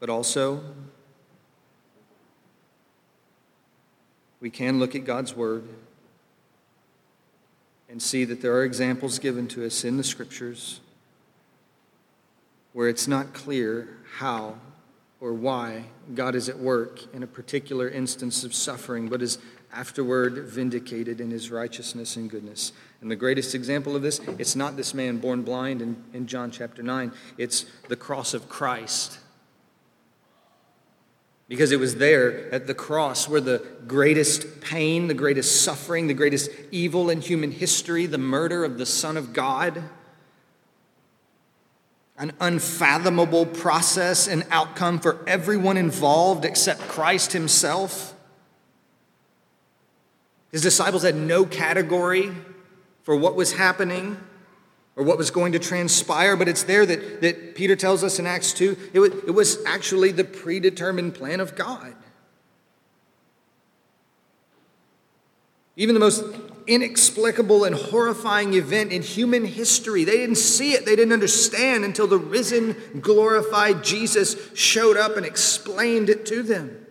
But 0.00 0.08
also, 0.08 0.62
we 4.40 4.48
can 4.48 4.78
look 4.78 4.94
at 4.94 5.04
God's 5.04 5.36
Word 5.36 5.68
and 7.90 8.00
see 8.00 8.24
that 8.24 8.40
there 8.40 8.54
are 8.54 8.64
examples 8.64 9.18
given 9.18 9.46
to 9.48 9.66
us 9.66 9.84
in 9.84 9.98
the 9.98 10.04
Scriptures 10.04 10.80
where 12.72 12.88
it's 12.88 13.06
not 13.06 13.34
clear 13.34 13.98
how 14.20 14.54
or 15.26 15.34
why 15.34 15.82
God 16.14 16.36
is 16.36 16.48
at 16.48 16.56
work 16.56 17.12
in 17.12 17.24
a 17.24 17.26
particular 17.26 17.88
instance 17.88 18.44
of 18.44 18.54
suffering, 18.54 19.08
but 19.08 19.20
is 19.20 19.38
afterward 19.72 20.44
vindicated 20.46 21.20
in 21.20 21.32
his 21.32 21.50
righteousness 21.50 22.14
and 22.14 22.30
goodness. 22.30 22.70
And 23.00 23.10
the 23.10 23.16
greatest 23.16 23.52
example 23.52 23.96
of 23.96 24.02
this, 24.02 24.20
it's 24.38 24.54
not 24.54 24.76
this 24.76 24.94
man 24.94 25.16
born 25.16 25.42
blind 25.42 25.82
in, 25.82 25.96
in 26.14 26.28
John 26.28 26.52
chapter 26.52 26.80
9, 26.80 27.10
it's 27.38 27.66
the 27.88 27.96
cross 27.96 28.34
of 28.34 28.48
Christ 28.48 29.18
because 31.48 31.72
it 31.72 31.78
was 31.78 31.96
there 31.96 32.52
at 32.52 32.66
the 32.66 32.74
cross 32.74 33.28
where 33.28 33.40
the 33.40 33.64
greatest 33.86 34.60
pain, 34.60 35.06
the 35.06 35.14
greatest 35.14 35.62
suffering, 35.62 36.06
the 36.06 36.14
greatest 36.14 36.50
evil 36.70 37.10
in 37.10 37.20
human 37.20 37.52
history, 37.52 38.06
the 38.06 38.18
murder 38.18 38.64
of 38.64 38.78
the 38.78 38.86
Son 38.86 39.16
of 39.16 39.32
God, 39.32 39.82
an 42.18 42.32
unfathomable 42.40 43.44
process 43.44 44.26
and 44.26 44.44
outcome 44.50 44.98
for 44.98 45.22
everyone 45.26 45.76
involved 45.76 46.44
except 46.44 46.80
Christ 46.80 47.32
Himself. 47.32 48.14
His 50.50 50.62
disciples 50.62 51.02
had 51.02 51.14
no 51.14 51.44
category 51.44 52.32
for 53.02 53.14
what 53.14 53.36
was 53.36 53.52
happening 53.52 54.18
or 54.96 55.04
what 55.04 55.18
was 55.18 55.30
going 55.30 55.52
to 55.52 55.58
transpire, 55.58 56.36
but 56.36 56.48
it's 56.48 56.62
there 56.62 56.86
that, 56.86 57.20
that 57.20 57.54
Peter 57.54 57.76
tells 57.76 58.02
us 58.02 58.18
in 58.18 58.26
Acts 58.26 58.54
2 58.54 58.90
it 58.94 58.98
was, 58.98 59.10
it 59.26 59.32
was 59.32 59.62
actually 59.66 60.10
the 60.10 60.24
predetermined 60.24 61.14
plan 61.14 61.40
of 61.40 61.54
God. 61.54 61.94
Even 65.76 65.94
the 65.94 66.00
most 66.00 66.24
inexplicable 66.66 67.64
and 67.64 67.74
horrifying 67.74 68.54
event 68.54 68.92
in 68.92 69.02
human 69.02 69.44
history, 69.44 70.04
they 70.04 70.16
didn't 70.16 70.36
see 70.36 70.72
it, 70.72 70.84
they 70.84 70.96
didn't 70.96 71.12
understand 71.12 71.84
until 71.84 72.06
the 72.06 72.18
risen, 72.18 72.76
glorified 73.00 73.84
Jesus 73.84 74.36
showed 74.54 74.96
up 74.96 75.16
and 75.16 75.26
explained 75.26 76.08
it 76.08 76.26
to 76.26 76.42
them. 76.42 76.86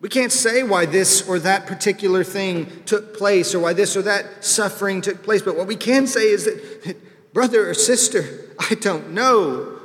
We 0.00 0.10
can't 0.10 0.32
say 0.32 0.62
why 0.62 0.84
this 0.84 1.26
or 1.26 1.38
that 1.38 1.66
particular 1.66 2.24
thing 2.24 2.84
took 2.84 3.16
place 3.16 3.54
or 3.54 3.60
why 3.60 3.72
this 3.72 3.96
or 3.96 4.02
that 4.02 4.44
suffering 4.44 5.00
took 5.00 5.22
place, 5.22 5.40
but 5.40 5.56
what 5.56 5.66
we 5.66 5.76
can 5.76 6.06
say 6.06 6.28
is 6.28 6.44
that, 6.44 7.32
brother 7.32 7.70
or 7.70 7.74
sister, 7.74 8.54
I 8.58 8.74
don't 8.74 9.10
know. 9.12 9.80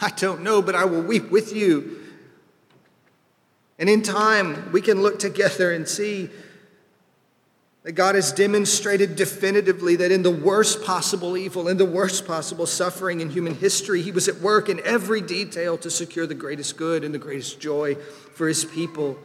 I 0.00 0.10
don't 0.10 0.42
know, 0.42 0.62
but 0.62 0.74
I 0.74 0.86
will 0.86 1.02
weep 1.02 1.30
with 1.30 1.54
you. 1.54 2.03
And 3.78 3.88
in 3.88 4.02
time, 4.02 4.70
we 4.72 4.80
can 4.80 5.02
look 5.02 5.18
together 5.18 5.72
and 5.72 5.88
see 5.88 6.30
That 7.84 7.92
God 7.92 8.14
has 8.14 8.32
demonstrated 8.32 9.14
definitively 9.14 9.96
that 9.96 10.10
in 10.10 10.22
the 10.22 10.30
worst 10.30 10.82
possible 10.84 11.36
evil, 11.36 11.68
in 11.68 11.76
the 11.76 11.84
worst 11.84 12.26
possible 12.26 12.64
suffering 12.64 13.20
in 13.20 13.28
human 13.28 13.54
history, 13.54 14.00
He 14.00 14.10
was 14.10 14.26
at 14.26 14.36
work 14.36 14.70
in 14.70 14.80
every 14.84 15.20
detail 15.20 15.76
to 15.78 15.90
secure 15.90 16.26
the 16.26 16.34
greatest 16.34 16.78
good 16.78 17.04
and 17.04 17.14
the 17.14 17.18
greatest 17.18 17.60
joy 17.60 17.94
for 18.34 18.48
His 18.48 18.64
people 18.64 19.18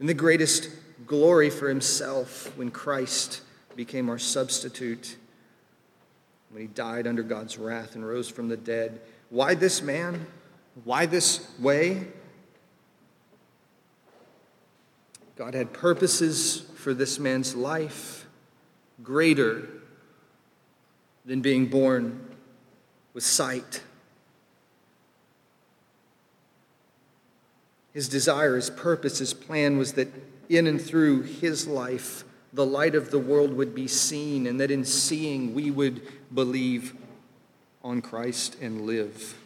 and 0.00 0.08
the 0.08 0.14
greatest 0.14 0.68
glory 1.06 1.48
for 1.48 1.68
Himself 1.68 2.52
when 2.58 2.72
Christ 2.72 3.42
became 3.76 4.10
our 4.10 4.18
substitute, 4.18 5.16
when 6.50 6.62
He 6.62 6.68
died 6.68 7.06
under 7.06 7.22
God's 7.22 7.56
wrath 7.56 7.94
and 7.94 8.04
rose 8.04 8.28
from 8.28 8.48
the 8.48 8.56
dead. 8.56 9.00
Why 9.28 9.54
this 9.54 9.80
man? 9.80 10.26
Why 10.82 11.06
this 11.06 11.48
way? 11.60 12.08
God 15.40 15.54
had 15.54 15.72
purposes 15.72 16.64
for 16.74 16.92
this 16.92 17.18
man's 17.18 17.54
life 17.54 18.26
greater 19.02 19.66
than 21.24 21.40
being 21.40 21.64
born 21.64 22.36
with 23.14 23.24
sight. 23.24 23.82
His 27.94 28.06
desire, 28.06 28.56
his 28.56 28.68
purpose, 28.68 29.18
his 29.18 29.32
plan 29.32 29.78
was 29.78 29.94
that 29.94 30.08
in 30.50 30.66
and 30.66 30.78
through 30.78 31.22
his 31.22 31.66
life, 31.66 32.22
the 32.52 32.66
light 32.66 32.94
of 32.94 33.10
the 33.10 33.18
world 33.18 33.54
would 33.54 33.74
be 33.74 33.88
seen, 33.88 34.46
and 34.46 34.60
that 34.60 34.70
in 34.70 34.84
seeing 34.84 35.54
we 35.54 35.70
would 35.70 36.02
believe 36.34 36.94
on 37.82 38.02
Christ 38.02 38.58
and 38.60 38.82
live. 38.82 39.38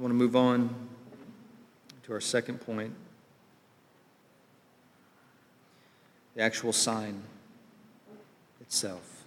I 0.00 0.02
want 0.02 0.12
to 0.12 0.16
move 0.16 0.34
on 0.34 0.74
to 2.04 2.14
our 2.14 2.22
second 2.22 2.62
point 2.62 2.94
the 6.34 6.40
actual 6.40 6.72
sign 6.72 7.22
itself, 8.62 9.24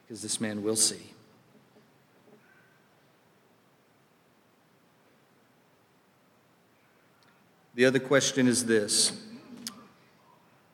because 0.00 0.22
this 0.22 0.40
man 0.40 0.62
will 0.62 0.76
see. 0.76 1.12
The 7.74 7.84
other 7.84 7.98
question 7.98 8.48
is 8.48 8.64
this 8.64 9.12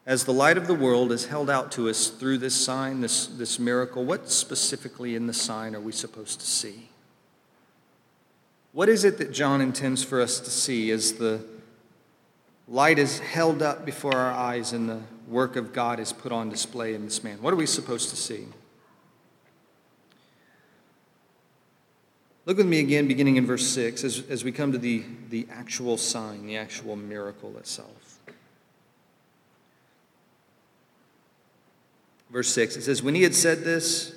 As 0.06 0.26
the 0.26 0.32
light 0.32 0.56
of 0.56 0.68
the 0.68 0.74
world 0.74 1.10
is 1.10 1.26
held 1.26 1.50
out 1.50 1.72
to 1.72 1.88
us 1.88 2.06
through 2.06 2.38
this 2.38 2.54
sign, 2.54 3.00
this, 3.00 3.26
this 3.26 3.58
miracle, 3.58 4.04
what 4.04 4.30
specifically 4.30 5.16
in 5.16 5.26
the 5.26 5.34
sign 5.34 5.74
are 5.74 5.80
we 5.80 5.90
supposed 5.90 6.38
to 6.38 6.46
see? 6.46 6.91
What 8.72 8.88
is 8.88 9.04
it 9.04 9.18
that 9.18 9.32
John 9.32 9.60
intends 9.60 10.02
for 10.02 10.20
us 10.20 10.40
to 10.40 10.50
see 10.50 10.90
as 10.90 11.12
the 11.12 11.44
light 12.66 12.98
is 12.98 13.18
held 13.18 13.60
up 13.60 13.84
before 13.84 14.14
our 14.14 14.32
eyes 14.32 14.72
and 14.72 14.88
the 14.88 15.00
work 15.28 15.56
of 15.56 15.74
God 15.74 16.00
is 16.00 16.12
put 16.12 16.32
on 16.32 16.48
display 16.48 16.94
in 16.94 17.04
this 17.04 17.22
man? 17.22 17.42
What 17.42 17.52
are 17.52 17.56
we 17.56 17.66
supposed 17.66 18.08
to 18.10 18.16
see? 18.16 18.46
Look 22.46 22.56
with 22.56 22.66
me 22.66 22.80
again, 22.80 23.06
beginning 23.06 23.36
in 23.36 23.46
verse 23.46 23.66
6, 23.68 24.02
as, 24.04 24.22
as 24.28 24.42
we 24.42 24.50
come 24.50 24.72
to 24.72 24.78
the, 24.78 25.04
the 25.28 25.46
actual 25.50 25.96
sign, 25.96 26.46
the 26.46 26.56
actual 26.56 26.96
miracle 26.96 27.56
itself. 27.58 28.18
Verse 32.30 32.48
6, 32.48 32.76
it 32.76 32.82
says, 32.82 33.02
When 33.02 33.14
he 33.14 33.22
had 33.22 33.34
said 33.34 33.64
this, 33.64 34.14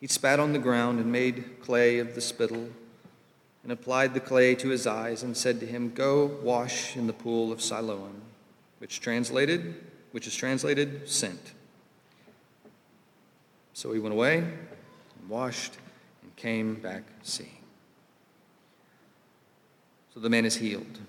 he 0.00 0.08
spat 0.08 0.40
on 0.40 0.52
the 0.52 0.58
ground 0.58 0.98
and 0.98 1.10
made 1.10 1.62
clay 1.62 2.00
of 2.00 2.14
the 2.16 2.20
spittle 2.20 2.68
and 3.66 3.72
applied 3.72 4.14
the 4.14 4.20
clay 4.20 4.54
to 4.54 4.68
his 4.68 4.86
eyes 4.86 5.24
and 5.24 5.36
said 5.36 5.58
to 5.58 5.66
him, 5.66 5.90
Go 5.92 6.26
wash 6.40 6.96
in 6.96 7.08
the 7.08 7.12
pool 7.12 7.50
of 7.50 7.60
Siloam, 7.60 8.22
which 8.78 9.00
translated, 9.00 9.74
which 10.12 10.28
is 10.28 10.36
translated 10.36 11.08
sent. 11.08 11.52
So 13.72 13.92
he 13.92 13.98
went 13.98 14.14
away 14.14 14.38
and 14.38 15.28
washed 15.28 15.78
and 16.22 16.36
came 16.36 16.76
back 16.76 17.02
seeing. 17.24 17.58
So 20.14 20.20
the 20.20 20.30
man 20.30 20.44
is 20.44 20.54
healed. 20.54 21.00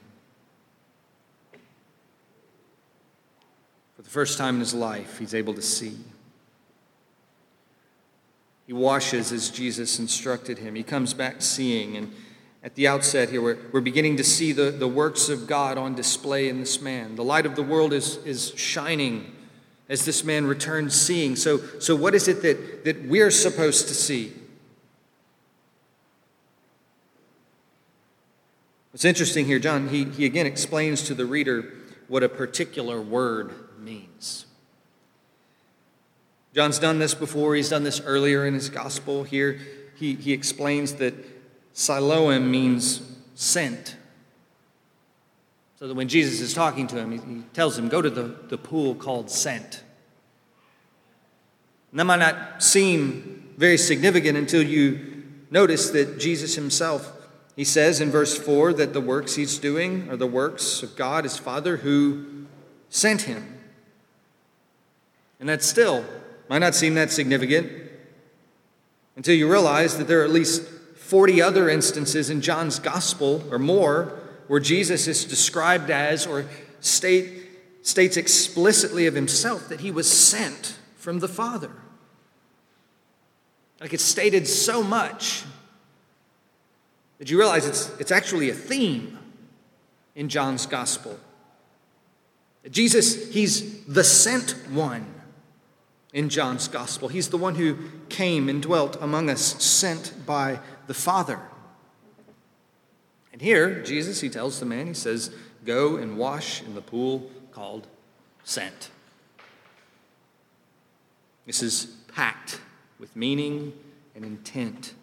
For 3.95 4.01
the 4.01 4.09
first 4.09 4.39
time 4.39 4.55
in 4.55 4.61
his 4.61 4.73
life, 4.73 5.19
he's 5.19 5.35
able 5.35 5.53
to 5.53 5.61
see. 5.61 5.95
He 8.65 8.73
washes 8.73 9.31
as 9.31 9.51
Jesus 9.51 9.99
instructed 9.99 10.57
him. 10.57 10.73
He 10.73 10.81
comes 10.81 11.13
back 11.13 11.43
seeing 11.43 11.95
and 11.95 12.11
at 12.63 12.75
the 12.75 12.87
outset 12.87 13.29
here, 13.29 13.41
we're, 13.41 13.57
we're 13.71 13.81
beginning 13.81 14.17
to 14.17 14.23
see 14.23 14.51
the, 14.51 14.71
the 14.71 14.87
works 14.87 15.29
of 15.29 15.47
God 15.47 15.77
on 15.77 15.95
display 15.95 16.49
in 16.49 16.59
this 16.59 16.81
man. 16.81 17.15
The 17.15 17.23
light 17.23 17.45
of 17.45 17.55
the 17.55 17.63
world 17.63 17.93
is, 17.93 18.17
is 18.25 18.51
shining 18.55 19.33
as 19.89 20.05
this 20.05 20.23
man 20.23 20.45
returns 20.45 20.99
seeing. 20.99 21.35
So, 21.35 21.59
so 21.79 21.95
what 21.95 22.13
is 22.13 22.27
it 22.27 22.41
that, 22.41 22.83
that 22.85 23.05
we're 23.07 23.31
supposed 23.31 23.87
to 23.87 23.93
see? 23.93 24.33
What's 28.91 29.05
interesting 29.05 29.45
here, 29.45 29.59
John, 29.59 29.89
he, 29.89 30.05
he 30.05 30.25
again 30.25 30.47
explains 30.47 31.03
to 31.03 31.13
the 31.13 31.25
reader 31.25 31.71
what 32.07 32.23
a 32.23 32.29
particular 32.29 32.99
word 32.99 33.53
means. 33.79 34.45
John's 36.55 36.79
done 36.79 36.97
this 36.97 37.13
before, 37.13 37.53
he's 37.53 37.69
done 37.69 37.83
this 37.83 38.01
earlier 38.01 38.45
in 38.47 38.55
his 38.55 38.69
gospel. 38.69 39.23
Here, 39.23 39.59
he, 39.95 40.15
he 40.15 40.33
explains 40.33 40.93
that 40.95 41.13
Siloam 41.78 42.49
means 42.49 43.03
sent. 43.36 43.97
So 45.78 45.88
that 45.88 45.93
when 45.93 46.07
Jesus 46.07 46.41
is 46.41 46.55
talking 46.55 46.88
to 46.88 46.97
him, 46.97 47.11
he, 47.11 47.43
tells 47.53 47.78
him, 47.78 47.88
Go 47.88 48.01
to 48.01 48.09
the, 48.09 48.36
the 48.47 48.57
pool 48.57 48.95
called 48.95 49.30
Sent. 49.30 49.84
And 51.91 51.99
that 51.99 52.05
might 52.05 52.17
not 52.17 52.63
seem 52.63 53.53
very 53.57 53.78
significant 53.78 54.39
until 54.39 54.63
you 54.63 55.23
notice 55.51 55.91
that 55.91 56.17
Jesus 56.17 56.55
himself, 56.55 57.11
he 57.55 57.63
says 57.63 58.01
in 58.01 58.09
verse 58.09 58.36
4 58.36 58.73
that 58.73 58.93
the 58.93 59.01
works 59.01 59.36
he's 59.36 59.59
doing 59.59 60.09
are 60.09 60.17
the 60.17 60.25
works 60.25 60.82
of 60.82 60.95
God, 60.95 61.25
his 61.25 61.38
Father, 61.38 61.78
who 61.78 62.47
sent 62.89 63.21
him. 63.21 63.59
And 65.39 65.47
that 65.47 65.61
still 65.61 66.03
might 66.49 66.57
not 66.57 66.73
seem 66.73 66.95
that 66.95 67.11
significant 67.11 67.71
until 69.15 69.36
you 69.36 69.47
realize 69.47 69.99
that 69.99 70.07
there 70.07 70.21
are 70.21 70.25
at 70.25 70.32
least 70.32 70.63
40 71.07 71.41
other 71.41 71.69
instances 71.69 72.29
in 72.29 72.41
John's 72.41 72.79
gospel 72.79 73.41
or 73.49 73.57
more 73.57 74.19
where 74.47 74.59
Jesus 74.59 75.07
is 75.07 75.23
described 75.23 75.89
as 75.89 76.27
or 76.27 76.45
state, 76.81 77.47
states 77.81 78.17
explicitly 78.17 79.07
of 79.07 79.15
himself 79.15 79.69
that 79.69 79.79
he 79.79 79.89
was 79.89 80.11
sent 80.11 80.77
from 80.97 81.19
the 81.19 81.29
Father. 81.29 81.71
Like 83.79 83.93
it's 83.93 84.03
stated 84.03 84.47
so 84.47 84.83
much 84.83 85.45
that 87.19 87.31
you 87.31 87.37
realize 87.37 87.65
it's, 87.65 87.89
it's 88.01 88.11
actually 88.11 88.49
a 88.49 88.53
theme 88.53 89.17
in 90.13 90.27
John's 90.27 90.65
gospel. 90.65 91.17
Jesus, 92.69 93.31
he's 93.33 93.85
the 93.85 94.03
sent 94.03 94.51
one 94.71 95.05
in 96.11 96.27
John's 96.27 96.67
gospel. 96.67 97.07
He's 97.07 97.29
the 97.29 97.37
one 97.37 97.55
who 97.55 97.77
came 98.09 98.49
and 98.49 98.61
dwelt 98.61 98.97
among 98.99 99.29
us, 99.29 99.63
sent 99.63 100.25
by 100.25 100.59
the 100.88 100.93
Father. 100.93 101.39
And 103.31 103.41
here, 103.41 103.83
Jesus, 103.83 104.21
he 104.21 104.29
tells 104.29 104.59
the 104.59 104.65
man, 104.65 104.88
he 104.88 104.93
says, 104.93 105.31
Go 105.65 105.97
and 105.97 106.17
wash 106.17 106.63
in 106.63 106.73
the 106.73 106.81
pool 106.81 107.29
called 107.51 107.88
Sent. 108.43 108.89
This 111.45 111.61
is 111.61 111.85
packed 112.13 112.59
with 112.99 113.15
meaning 113.15 113.73
and 114.15 114.25
intent 114.25 114.93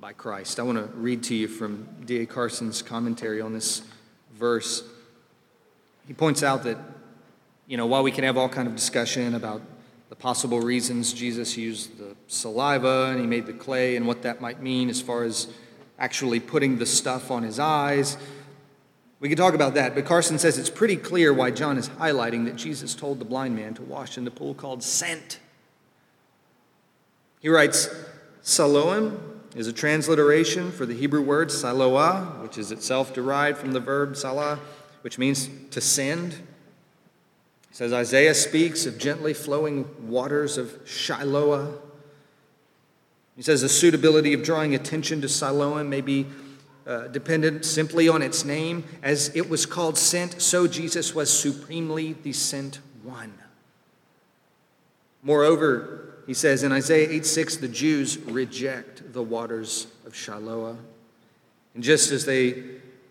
by 0.00 0.12
Christ. 0.12 0.58
I 0.58 0.62
want 0.62 0.78
to 0.78 0.96
read 0.98 1.22
to 1.24 1.34
you 1.34 1.48
from 1.48 1.86
D.A. 2.04 2.26
Carson's 2.26 2.82
commentary 2.82 3.40
on 3.40 3.52
this 3.52 3.82
verse. 4.34 4.82
He 6.06 6.14
points 6.14 6.42
out 6.42 6.64
that, 6.64 6.78
you 7.66 7.76
know, 7.76 7.86
while 7.86 8.02
we 8.02 8.10
can 8.10 8.24
have 8.24 8.36
all 8.36 8.48
kind 8.48 8.66
of 8.66 8.74
discussion 8.74 9.34
about 9.34 9.62
the 10.08 10.16
possible 10.16 10.60
reasons 10.60 11.12
Jesus 11.12 11.56
used 11.56 11.98
the 11.98 12.16
saliva 12.26 13.08
and 13.10 13.20
he 13.20 13.26
made 13.26 13.46
the 13.46 13.52
clay 13.52 13.96
and 13.96 14.06
what 14.06 14.22
that 14.22 14.40
might 14.40 14.62
mean 14.62 14.88
as 14.88 15.00
far 15.00 15.24
as 15.24 15.48
actually 15.98 16.40
putting 16.40 16.78
the 16.78 16.86
stuff 16.86 17.30
on 17.30 17.42
his 17.42 17.58
eyes. 17.58 18.16
We 19.20 19.28
can 19.28 19.36
talk 19.36 19.54
about 19.54 19.74
that, 19.74 19.94
but 19.94 20.04
Carson 20.04 20.38
says 20.38 20.58
it's 20.58 20.70
pretty 20.70 20.96
clear 20.96 21.32
why 21.32 21.50
John 21.50 21.76
is 21.76 21.88
highlighting 21.88 22.44
that 22.44 22.56
Jesus 22.56 22.94
told 22.94 23.18
the 23.18 23.24
blind 23.24 23.56
man 23.56 23.74
to 23.74 23.82
wash 23.82 24.16
in 24.16 24.24
the 24.24 24.30
pool 24.30 24.54
called 24.54 24.82
Sent. 24.82 25.40
He 27.40 27.48
writes, 27.48 27.88
Siloam 28.42 29.40
is 29.56 29.66
a 29.66 29.72
transliteration 29.72 30.70
for 30.70 30.86
the 30.86 30.94
Hebrew 30.94 31.22
word 31.22 31.48
siloah, 31.48 32.40
which 32.42 32.58
is 32.58 32.70
itself 32.70 33.12
derived 33.12 33.58
from 33.58 33.72
the 33.72 33.80
verb 33.80 34.16
salah, 34.16 34.60
which 35.02 35.18
means 35.18 35.50
to 35.70 35.80
send. 35.80 36.36
He 37.78 37.84
says 37.84 37.92
Isaiah 37.92 38.34
speaks 38.34 38.86
of 38.86 38.98
gently 38.98 39.32
flowing 39.32 39.86
waters 40.08 40.58
of 40.58 40.84
Shiloah. 40.84 41.78
He 43.36 43.42
says 43.42 43.62
the 43.62 43.68
suitability 43.68 44.34
of 44.34 44.42
drawing 44.42 44.74
attention 44.74 45.20
to 45.20 45.28
Siloam 45.28 45.88
may 45.88 46.00
be 46.00 46.26
uh, 46.88 47.06
dependent 47.06 47.64
simply 47.64 48.08
on 48.08 48.20
its 48.20 48.44
name. 48.44 48.82
As 49.00 49.30
it 49.36 49.48
was 49.48 49.64
called 49.64 49.96
sent, 49.96 50.42
so 50.42 50.66
Jesus 50.66 51.14
was 51.14 51.30
supremely 51.30 52.14
the 52.14 52.32
sent 52.32 52.80
one. 53.04 53.32
Moreover, 55.22 56.16
he 56.26 56.34
says 56.34 56.64
in 56.64 56.72
Isaiah 56.72 57.08
8 57.08 57.24
6, 57.24 57.58
the 57.58 57.68
Jews 57.68 58.18
reject 58.18 59.12
the 59.12 59.22
waters 59.22 59.86
of 60.04 60.14
Shiloah. 60.14 60.76
And 61.76 61.84
just 61.84 62.10
as 62.10 62.24
they 62.24 62.60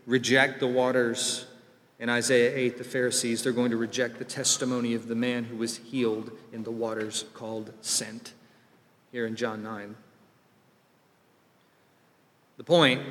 reject 0.06 0.60
the 0.60 0.68
waters 0.68 1.46
in 2.00 2.10
Isaiah 2.10 2.56
8, 2.56 2.78
the 2.78 2.84
Pharisees, 2.84 3.44
they're 3.44 3.52
going 3.52 3.72
to 3.72 3.78
reject 3.78 4.20
the 4.20 4.26
testimony 4.26 4.94
of 4.94 5.08
the 5.08 5.16
man 5.16 5.46
who 5.46 5.58
was 5.58 5.78
healed 5.78 6.32
in 6.54 6.64
the 6.64 6.72
waters 6.72 7.26
called 7.34 7.74
sent 7.82 8.34
here 9.12 9.26
in 9.26 9.36
John 9.36 9.64
9. 9.64 9.96
The 12.58 12.64
point 12.64 13.02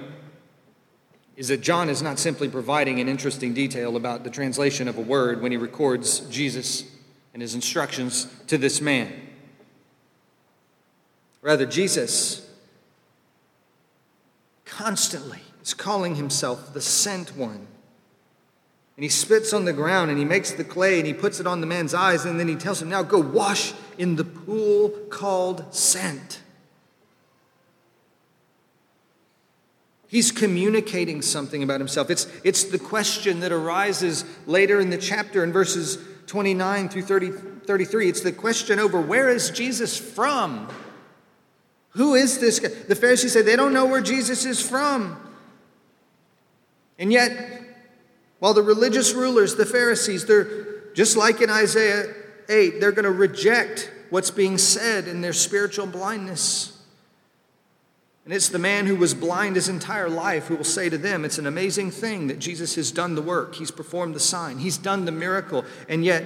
is 1.37 1.49
that 1.49 1.61
John 1.61 1.89
is 1.89 2.01
not 2.01 2.19
simply 2.19 2.49
providing 2.49 3.01
an 3.01 3.09
interesting 3.09 3.53
detail 3.55 3.97
about 3.97 4.25
the 4.25 4.31
translation 4.31 4.89
of 4.89 4.99
a 4.99 5.03
word 5.03 5.43
when 5.43 5.53
he 5.53 5.59
records 5.59 6.21
Jesus 6.21 6.85
and 7.33 7.43
his 7.43 7.55
instructions 7.55 8.27
to 8.47 8.57
this 8.57 8.81
man. 8.81 9.13
Rather, 11.43 11.67
Jesus 11.67 12.49
constantly 14.65 15.41
is 15.63 15.75
calling 15.75 16.15
himself 16.15 16.73
the 16.73 16.81
sent 16.81 17.37
one. 17.37 17.67
And 18.97 19.05
he 19.05 19.11
spits 19.11 19.53
on 19.53 19.67
the 19.67 19.75
ground 19.75 20.11
and 20.11 20.19
he 20.19 20.25
makes 20.25 20.53
the 20.53 20.65
clay 20.65 20.99
and 20.99 21.07
he 21.07 21.13
puts 21.13 21.39
it 21.39 21.47
on 21.47 21.61
the 21.61 21.67
man's 21.67 21.93
eyes 21.93 22.25
and 22.25 22.41
then 22.41 22.49
he 22.49 22.57
tells 22.57 22.81
him, 22.81 22.89
Now 22.89 23.03
go 23.03 23.21
wash 23.21 23.75
in 23.99 24.17
the 24.17 24.25
pool 24.25 24.89
called 25.11 25.75
sent. 25.75 26.41
He's 30.09 30.33
communicating 30.33 31.21
something 31.21 31.63
about 31.63 31.81
himself. 31.81 32.11
It's, 32.11 32.27
it's 32.45 32.65
the 32.65 32.79
question 32.79 33.41
that 33.41 33.53
arises 33.53 34.25
later 34.47 34.81
in 34.81 34.89
the 34.89 34.99
chapter 34.99 35.45
in 35.45 35.53
verses 35.53 35.99
29 36.27 36.89
through 36.89 37.03
30, 37.03 37.31
33. 37.67 38.09
It's 38.09 38.21
the 38.21 38.33
question 38.33 38.79
over 38.79 39.01
where 39.01 39.29
is 39.29 39.51
Jesus 39.51 39.99
from? 39.99 40.69
Who 41.91 42.15
is 42.15 42.39
this 42.39 42.61
guy? 42.61 42.69
The 42.69 42.95
Pharisees 42.95 43.33
say 43.33 43.43
they 43.43 43.57
don't 43.57 43.73
know 43.73 43.87
where 43.87 44.01
Jesus 44.01 44.45
is 44.45 44.67
from. 44.67 45.21
And 46.99 47.13
yet, 47.13 47.66
while 48.39 48.55
the 48.55 48.63
religious 48.63 49.15
rulers, 49.15 49.55
the 49.55 49.67
Pharisees, 49.67 50.27
they're 50.27 50.93
just 50.95 51.17
like 51.17 51.41
in 51.41 51.51
Isaiah 51.51 52.15
8, 52.49 52.81
they're 52.81 52.93
going 52.93 53.05
to 53.05 53.11
reject 53.11 53.91
what's 54.11 54.31
being 54.31 54.59
said 54.59 55.09
in 55.09 55.21
their 55.21 55.33
spiritual 55.33 55.87
blindness. 55.87 56.73
And 58.25 58.35
it's 58.35 58.49
the 58.49 58.59
man 58.59 58.87
who 58.87 58.97
was 58.97 59.15
blind 59.15 59.55
his 59.55 59.69
entire 59.69 60.09
life 60.09 60.47
who 60.49 60.57
will 60.57 60.65
say 60.65 60.89
to 60.89 60.99
them, 60.99 61.25
It's 61.25 61.39
an 61.39 61.47
amazing 61.47 61.93
thing 61.93 62.27
that 62.27 62.41
Jesus 62.41 62.75
has 62.75 62.91
done 62.91 63.15
the 63.15 63.23
work. 63.23 63.55
He's 63.55 63.71
performed 63.71 64.15
the 64.15 64.21
sign, 64.21 64.59
He's 64.59 64.77
done 64.77 65.05
the 65.05 65.13
miracle. 65.13 65.65
And 65.89 66.05
yet, 66.05 66.25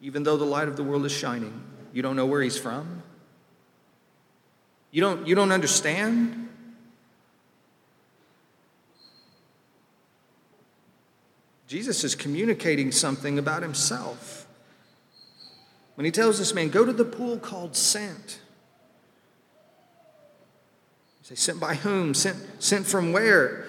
even 0.00 0.24
though 0.24 0.36
the 0.36 0.44
light 0.44 0.68
of 0.68 0.76
the 0.76 0.82
world 0.82 1.06
is 1.06 1.12
shining, 1.12 1.62
you 1.92 2.02
don't 2.02 2.16
know 2.16 2.26
where 2.26 2.42
He's 2.42 2.58
from? 2.58 3.02
You 4.90 5.00
don't, 5.00 5.26
you 5.26 5.34
don't 5.34 5.52
understand? 5.52 6.43
Jesus 11.74 12.04
is 12.04 12.14
communicating 12.14 12.92
something 12.92 13.36
about 13.36 13.64
Himself. 13.64 14.46
When 15.96 16.04
He 16.04 16.12
tells 16.12 16.38
this 16.38 16.54
man, 16.54 16.68
Go 16.68 16.84
to 16.84 16.92
the 16.92 17.04
pool 17.04 17.36
called 17.36 17.74
Sent. 17.74 18.40
Say, 21.22 21.34
sent 21.34 21.58
by 21.58 21.74
whom? 21.74 22.14
Sent, 22.14 22.36
sent 22.62 22.86
from 22.86 23.12
where? 23.12 23.66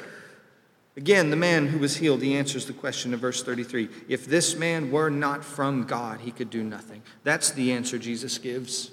Again, 0.96 1.32
the 1.32 1.36
man 1.36 1.66
who 1.66 1.80
was 1.80 1.98
healed, 1.98 2.22
he 2.22 2.36
answers 2.36 2.68
the 2.68 2.74
question 2.74 3.12
in 3.12 3.18
verse 3.18 3.42
33. 3.42 3.90
If 4.08 4.28
this 4.28 4.56
man 4.56 4.92
were 4.92 5.10
not 5.10 5.44
from 5.44 5.86
God, 5.86 6.20
he 6.20 6.30
could 6.30 6.52
do 6.52 6.64
nothing. 6.64 7.02
That's 7.24 7.50
the 7.50 7.72
answer 7.72 7.98
Jesus 7.98 8.38
gives. 8.38 8.92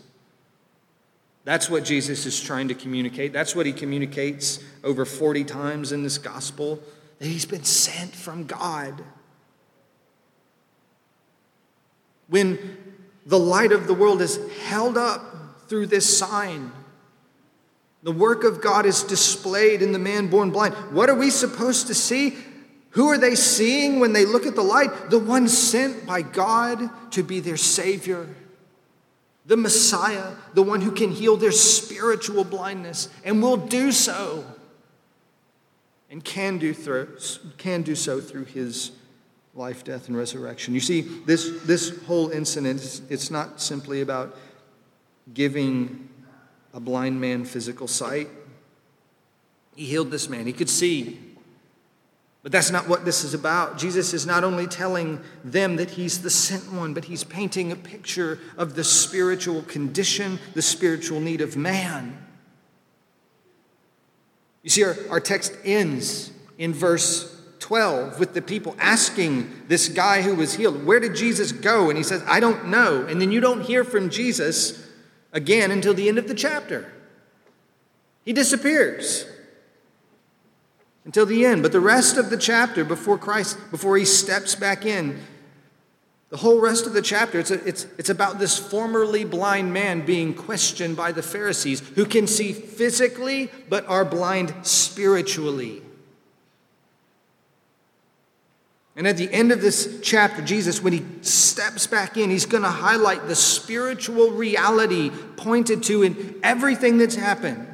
That's 1.44 1.68
what 1.68 1.84
Jesus 1.84 2.24
is 2.24 2.40
trying 2.40 2.68
to 2.68 2.74
communicate. 2.74 3.34
That's 3.34 3.54
what 3.54 3.66
he 3.66 3.74
communicates 3.74 4.58
over 4.82 5.04
40 5.04 5.44
times 5.44 5.92
in 5.92 6.02
this 6.02 6.16
gospel 6.16 6.82
that 7.22 7.28
he's 7.28 7.46
been 7.46 7.62
sent 7.62 8.12
from 8.12 8.46
God. 8.46 9.00
When 12.26 12.76
the 13.24 13.38
light 13.38 13.70
of 13.70 13.86
the 13.86 13.94
world 13.94 14.20
is 14.20 14.40
held 14.62 14.98
up 14.98 15.22
through 15.68 15.86
this 15.86 16.18
sign, 16.18 16.72
the 18.02 18.10
work 18.10 18.42
of 18.42 18.60
God 18.60 18.86
is 18.86 19.04
displayed 19.04 19.82
in 19.82 19.92
the 19.92 20.00
man 20.00 20.26
born 20.26 20.50
blind. 20.50 20.74
What 20.92 21.08
are 21.08 21.14
we 21.14 21.30
supposed 21.30 21.86
to 21.86 21.94
see? 21.94 22.36
Who 22.90 23.06
are 23.06 23.18
they 23.18 23.36
seeing 23.36 24.00
when 24.00 24.12
they 24.14 24.24
look 24.24 24.44
at 24.44 24.56
the 24.56 24.62
light? 24.62 25.10
The 25.10 25.20
one 25.20 25.46
sent 25.46 26.04
by 26.04 26.22
God 26.22 26.90
to 27.12 27.22
be 27.22 27.38
their 27.38 27.56
Savior, 27.56 28.28
the 29.46 29.56
Messiah, 29.56 30.32
the 30.54 30.64
one 30.64 30.80
who 30.80 30.90
can 30.90 31.12
heal 31.12 31.36
their 31.36 31.52
spiritual 31.52 32.42
blindness 32.42 33.08
and 33.24 33.40
will 33.40 33.58
do 33.58 33.92
so 33.92 34.44
and 36.12 36.22
can 36.22 36.58
do, 36.58 36.74
through, 36.74 37.16
can 37.56 37.80
do 37.80 37.94
so 37.94 38.20
through 38.20 38.44
his 38.44 38.92
life, 39.54 39.82
death, 39.82 40.08
and 40.08 40.16
resurrection. 40.16 40.74
You 40.74 40.80
see, 40.80 41.00
this, 41.00 41.62
this 41.62 42.04
whole 42.04 42.28
incident, 42.28 43.00
it's 43.08 43.30
not 43.30 43.62
simply 43.62 44.02
about 44.02 44.36
giving 45.32 46.10
a 46.74 46.80
blind 46.80 47.18
man 47.18 47.46
physical 47.46 47.88
sight. 47.88 48.28
He 49.74 49.86
healed 49.86 50.10
this 50.10 50.28
man, 50.28 50.46
he 50.46 50.52
could 50.52 50.68
see. 50.68 51.18
But 52.42 52.52
that's 52.52 52.70
not 52.70 52.88
what 52.88 53.04
this 53.04 53.24
is 53.24 53.34
about. 53.34 53.78
Jesus 53.78 54.12
is 54.12 54.26
not 54.26 54.44
only 54.44 54.66
telling 54.66 55.20
them 55.44 55.76
that 55.76 55.90
he's 55.90 56.20
the 56.20 56.30
sent 56.30 56.72
one, 56.72 56.92
but 56.92 57.06
he's 57.06 57.24
painting 57.24 57.72
a 57.72 57.76
picture 57.76 58.38
of 58.58 58.74
the 58.74 58.84
spiritual 58.84 59.62
condition, 59.62 60.40
the 60.52 60.62
spiritual 60.62 61.20
need 61.20 61.40
of 61.40 61.56
man. 61.56 62.18
You 64.62 64.70
see, 64.70 64.84
our, 64.84 64.96
our 65.10 65.20
text 65.20 65.56
ends 65.64 66.30
in 66.58 66.72
verse 66.72 67.28
12 67.58 68.18
with 68.18 68.34
the 68.34 68.42
people 68.42 68.76
asking 68.78 69.50
this 69.68 69.88
guy 69.88 70.22
who 70.22 70.34
was 70.34 70.54
healed, 70.54 70.84
Where 70.84 71.00
did 71.00 71.14
Jesus 71.14 71.52
go? 71.52 71.88
And 71.88 71.96
he 71.96 72.04
says, 72.04 72.22
I 72.26 72.40
don't 72.40 72.68
know. 72.68 73.06
And 73.06 73.20
then 73.20 73.32
you 73.32 73.40
don't 73.40 73.62
hear 73.62 73.84
from 73.84 74.10
Jesus 74.10 74.88
again 75.32 75.70
until 75.70 75.94
the 75.94 76.08
end 76.08 76.18
of 76.18 76.28
the 76.28 76.34
chapter. 76.34 76.92
He 78.24 78.32
disappears 78.32 79.26
until 81.04 81.26
the 81.26 81.44
end. 81.44 81.62
But 81.62 81.72
the 81.72 81.80
rest 81.80 82.16
of 82.16 82.30
the 82.30 82.36
chapter, 82.36 82.84
before 82.84 83.18
Christ, 83.18 83.58
before 83.70 83.96
he 83.96 84.04
steps 84.04 84.54
back 84.54 84.86
in, 84.86 85.20
the 86.32 86.38
whole 86.38 86.58
rest 86.62 86.86
of 86.86 86.94
the 86.94 87.02
chapter, 87.02 87.38
it's, 87.38 87.50
a, 87.50 87.62
it's, 87.68 87.86
it's 87.98 88.08
about 88.08 88.38
this 88.38 88.58
formerly 88.58 89.22
blind 89.22 89.70
man 89.70 90.00
being 90.06 90.32
questioned 90.32 90.96
by 90.96 91.12
the 91.12 91.22
Pharisees 91.22 91.80
who 91.94 92.06
can 92.06 92.26
see 92.26 92.54
physically 92.54 93.50
but 93.68 93.86
are 93.86 94.02
blind 94.02 94.54
spiritually. 94.62 95.82
And 98.96 99.06
at 99.06 99.18
the 99.18 99.30
end 99.30 99.52
of 99.52 99.60
this 99.60 100.00
chapter, 100.02 100.40
Jesus, 100.40 100.82
when 100.82 100.94
he 100.94 101.04
steps 101.20 101.86
back 101.86 102.16
in, 102.16 102.30
he's 102.30 102.46
going 102.46 102.62
to 102.62 102.70
highlight 102.70 103.26
the 103.28 103.36
spiritual 103.36 104.30
reality 104.30 105.10
pointed 105.36 105.82
to 105.82 106.02
in 106.02 106.40
everything 106.42 106.96
that's 106.96 107.14
happened. 107.14 107.71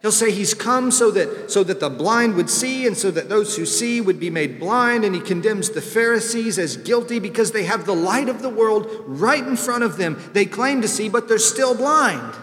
He'll 0.00 0.12
say 0.12 0.30
he's 0.30 0.54
come 0.54 0.92
so 0.92 1.10
that, 1.10 1.50
so 1.50 1.64
that 1.64 1.80
the 1.80 1.90
blind 1.90 2.36
would 2.36 2.48
see 2.48 2.86
and 2.86 2.96
so 2.96 3.10
that 3.10 3.28
those 3.28 3.56
who 3.56 3.66
see 3.66 4.00
would 4.00 4.20
be 4.20 4.30
made 4.30 4.60
blind. 4.60 5.04
And 5.04 5.14
he 5.14 5.20
condemns 5.20 5.70
the 5.70 5.82
Pharisees 5.82 6.58
as 6.58 6.76
guilty 6.76 7.18
because 7.18 7.50
they 7.50 7.64
have 7.64 7.84
the 7.84 7.96
light 7.96 8.28
of 8.28 8.40
the 8.40 8.48
world 8.48 8.86
right 9.06 9.44
in 9.44 9.56
front 9.56 9.82
of 9.82 9.96
them. 9.96 10.22
They 10.34 10.46
claim 10.46 10.82
to 10.82 10.88
see, 10.88 11.08
but 11.08 11.26
they're 11.26 11.38
still 11.38 11.74
blind. 11.74 12.34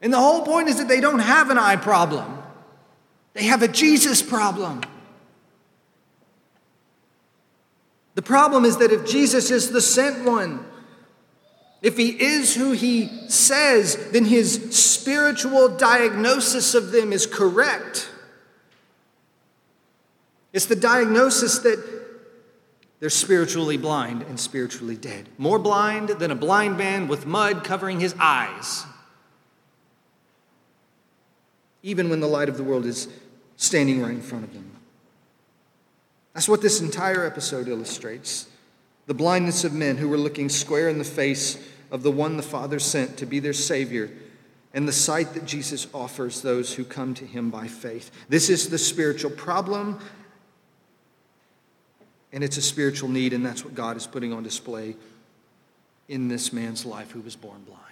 And 0.00 0.12
the 0.12 0.20
whole 0.20 0.42
point 0.42 0.68
is 0.68 0.78
that 0.78 0.86
they 0.86 1.00
don't 1.00 1.18
have 1.18 1.50
an 1.50 1.58
eye 1.58 1.76
problem. 1.76 2.38
They 3.32 3.44
have 3.44 3.62
a 3.62 3.68
Jesus 3.68 4.22
problem. 4.22 4.82
The 8.14 8.22
problem 8.22 8.64
is 8.64 8.76
that 8.78 8.92
if 8.92 9.04
Jesus 9.04 9.50
is 9.50 9.72
the 9.72 9.80
sent 9.80 10.24
one, 10.24 10.64
if 11.86 11.96
he 11.96 12.20
is 12.20 12.56
who 12.56 12.72
he 12.72 13.08
says, 13.28 14.10
then 14.10 14.24
his 14.24 14.76
spiritual 14.76 15.68
diagnosis 15.68 16.74
of 16.74 16.90
them 16.90 17.12
is 17.12 17.26
correct. 17.26 18.10
It's 20.52 20.66
the 20.66 20.74
diagnosis 20.74 21.60
that 21.60 21.78
they're 22.98 23.08
spiritually 23.08 23.76
blind 23.76 24.22
and 24.22 24.40
spiritually 24.40 24.96
dead. 24.96 25.28
More 25.38 25.60
blind 25.60 26.08
than 26.08 26.32
a 26.32 26.34
blind 26.34 26.76
man 26.76 27.06
with 27.06 27.24
mud 27.24 27.62
covering 27.62 28.00
his 28.00 28.16
eyes. 28.18 28.82
Even 31.84 32.10
when 32.10 32.18
the 32.18 32.26
light 32.26 32.48
of 32.48 32.56
the 32.56 32.64
world 32.64 32.84
is 32.84 33.06
standing 33.54 34.02
right 34.02 34.10
in 34.10 34.22
front 34.22 34.42
of 34.42 34.52
them. 34.52 34.72
That's 36.34 36.48
what 36.48 36.62
this 36.62 36.80
entire 36.80 37.24
episode 37.24 37.68
illustrates 37.68 38.48
the 39.06 39.14
blindness 39.14 39.62
of 39.62 39.72
men 39.72 39.98
who 39.98 40.08
were 40.08 40.18
looking 40.18 40.48
square 40.48 40.88
in 40.88 40.98
the 40.98 41.04
face 41.04 41.56
of 41.90 42.02
the 42.02 42.10
one 42.10 42.36
the 42.36 42.42
Father 42.42 42.78
sent 42.78 43.16
to 43.18 43.26
be 43.26 43.38
their 43.38 43.52
Savior, 43.52 44.10
and 44.74 44.86
the 44.86 44.92
sight 44.92 45.34
that 45.34 45.46
Jesus 45.46 45.86
offers 45.94 46.42
those 46.42 46.74
who 46.74 46.84
come 46.84 47.14
to 47.14 47.24
him 47.24 47.50
by 47.50 47.66
faith. 47.66 48.10
This 48.28 48.50
is 48.50 48.68
the 48.68 48.78
spiritual 48.78 49.30
problem, 49.30 49.98
and 52.32 52.44
it's 52.44 52.56
a 52.56 52.62
spiritual 52.62 53.08
need, 53.08 53.32
and 53.32 53.44
that's 53.44 53.64
what 53.64 53.74
God 53.74 53.96
is 53.96 54.06
putting 54.06 54.32
on 54.32 54.42
display 54.42 54.96
in 56.08 56.28
this 56.28 56.52
man's 56.52 56.84
life 56.84 57.10
who 57.10 57.20
was 57.20 57.36
born 57.36 57.62
blind. 57.64 57.82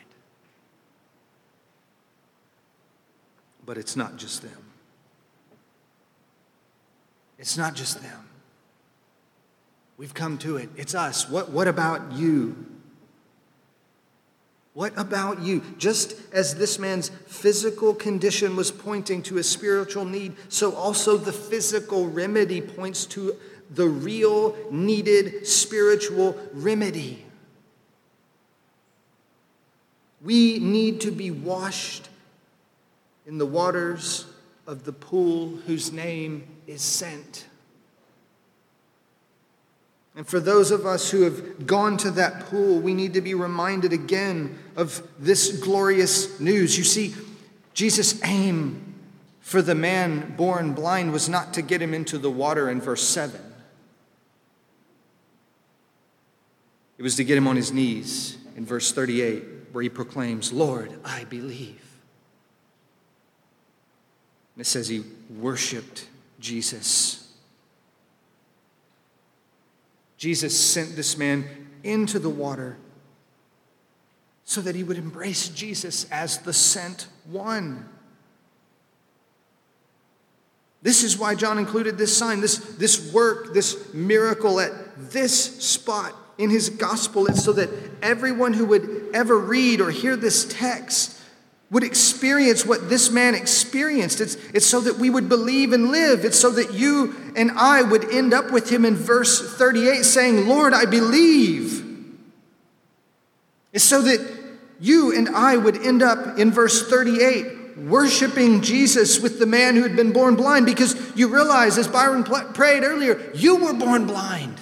But 3.64 3.78
it's 3.78 3.96
not 3.96 4.16
just 4.16 4.42
them. 4.42 4.64
It's 7.38 7.56
not 7.56 7.74
just 7.74 8.02
them. 8.02 8.28
We've 9.96 10.14
come 10.14 10.38
to 10.38 10.56
it. 10.56 10.68
It's 10.76 10.94
us. 10.94 11.28
What, 11.28 11.50
what 11.50 11.68
about 11.68 12.12
you? 12.12 12.66
What 14.74 14.92
about 14.98 15.40
you? 15.40 15.62
Just 15.78 16.16
as 16.32 16.56
this 16.56 16.80
man's 16.80 17.08
physical 17.08 17.94
condition 17.94 18.56
was 18.56 18.72
pointing 18.72 19.22
to 19.22 19.38
a 19.38 19.42
spiritual 19.42 20.04
need, 20.04 20.34
so 20.48 20.74
also 20.74 21.16
the 21.16 21.32
physical 21.32 22.08
remedy 22.08 22.60
points 22.60 23.06
to 23.06 23.36
the 23.70 23.86
real 23.86 24.56
needed 24.72 25.46
spiritual 25.46 26.36
remedy. 26.52 27.24
We 30.22 30.58
need 30.58 31.00
to 31.02 31.12
be 31.12 31.30
washed 31.30 32.08
in 33.26 33.38
the 33.38 33.46
waters 33.46 34.26
of 34.66 34.84
the 34.84 34.92
pool 34.92 35.50
whose 35.66 35.92
name 35.92 36.48
is 36.66 36.82
sent. 36.82 37.46
And 40.16 40.26
for 40.26 40.40
those 40.40 40.70
of 40.70 40.86
us 40.86 41.10
who 41.10 41.22
have 41.22 41.66
gone 41.66 41.96
to 41.98 42.10
that 42.12 42.46
pool, 42.46 42.78
we 42.78 42.94
need 42.94 43.14
to 43.14 43.20
be 43.20 43.34
reminded 43.34 43.92
again 43.92 44.58
of 44.76 45.06
this 45.18 45.58
glorious 45.58 46.40
news. 46.40 46.76
You 46.76 46.84
see, 46.84 47.14
Jesus' 47.74 48.22
aim 48.24 48.94
for 49.40 49.60
the 49.60 49.74
man 49.74 50.34
born 50.36 50.72
blind 50.72 51.12
was 51.12 51.28
not 51.28 51.52
to 51.54 51.62
get 51.62 51.82
him 51.82 51.92
into 51.92 52.16
the 52.16 52.30
water 52.30 52.70
in 52.70 52.80
verse 52.80 53.06
7, 53.06 53.38
it 56.96 57.02
was 57.02 57.16
to 57.16 57.24
get 57.24 57.36
him 57.36 57.46
on 57.46 57.56
his 57.56 57.70
knees 57.70 58.38
in 58.56 58.64
verse 58.64 58.92
38, 58.92 59.42
where 59.72 59.82
he 59.82 59.88
proclaims, 59.88 60.52
Lord, 60.52 60.92
I 61.04 61.24
believe. 61.24 61.82
And 64.54 64.62
it 64.62 64.66
says 64.66 64.88
he 64.88 65.04
worshiped 65.38 66.06
Jesus. 66.40 67.32
Jesus 70.16 70.58
sent 70.58 70.96
this 70.96 71.18
man 71.18 71.44
into 71.82 72.18
the 72.18 72.30
water 72.30 72.78
so 74.44 74.60
that 74.60 74.74
he 74.74 74.84
would 74.84 74.98
embrace 74.98 75.48
Jesus 75.48 76.06
as 76.10 76.38
the 76.38 76.52
sent 76.52 77.06
one. 77.24 77.88
This 80.82 81.02
is 81.02 81.16
why 81.16 81.34
John 81.34 81.58
included 81.58 81.96
this 81.96 82.14
sign, 82.14 82.40
this, 82.40 82.58
this 82.58 83.12
work, 83.12 83.54
this 83.54 83.94
miracle 83.94 84.60
at 84.60 84.70
this 85.10 85.64
spot 85.64 86.14
in 86.36 86.50
his 86.50 86.68
gospel. 86.68 87.26
It's 87.26 87.42
so 87.42 87.54
that 87.54 87.70
everyone 88.02 88.52
who 88.52 88.66
would 88.66 89.08
ever 89.14 89.38
read 89.38 89.80
or 89.80 89.90
hear 89.90 90.14
this 90.14 90.44
text 90.44 91.18
would 91.70 91.82
experience 91.82 92.66
what 92.66 92.90
this 92.90 93.10
man 93.10 93.34
experienced. 93.34 94.20
It's, 94.20 94.34
it's 94.52 94.66
so 94.66 94.82
that 94.82 94.98
we 94.98 95.08
would 95.08 95.28
believe 95.28 95.72
and 95.72 95.90
live. 95.90 96.24
It's 96.24 96.38
so 96.38 96.50
that 96.50 96.74
you 96.74 97.32
and 97.34 97.50
I 97.52 97.82
would 97.82 98.12
end 98.12 98.34
up 98.34 98.52
with 98.52 98.70
him 98.70 98.84
in 98.84 98.94
verse 98.94 99.56
38 99.56 100.04
saying, 100.04 100.46
Lord, 100.46 100.74
I 100.74 100.84
believe. 100.84 101.83
It's 103.74 103.84
so 103.84 104.00
that 104.02 104.20
you 104.80 105.14
and 105.14 105.28
I 105.28 105.56
would 105.56 105.76
end 105.76 106.02
up 106.02 106.38
in 106.38 106.50
verse 106.50 106.88
38 106.88 107.76
worshiping 107.76 108.62
Jesus 108.62 109.18
with 109.18 109.40
the 109.40 109.46
man 109.46 109.74
who 109.74 109.82
had 109.82 109.96
been 109.96 110.12
born 110.12 110.36
blind 110.36 110.64
because 110.64 110.94
you 111.16 111.26
realize, 111.26 111.76
as 111.76 111.88
Byron 111.88 112.22
prayed 112.22 112.84
earlier, 112.84 113.32
you 113.34 113.56
were 113.56 113.74
born 113.74 114.06
blind. 114.06 114.60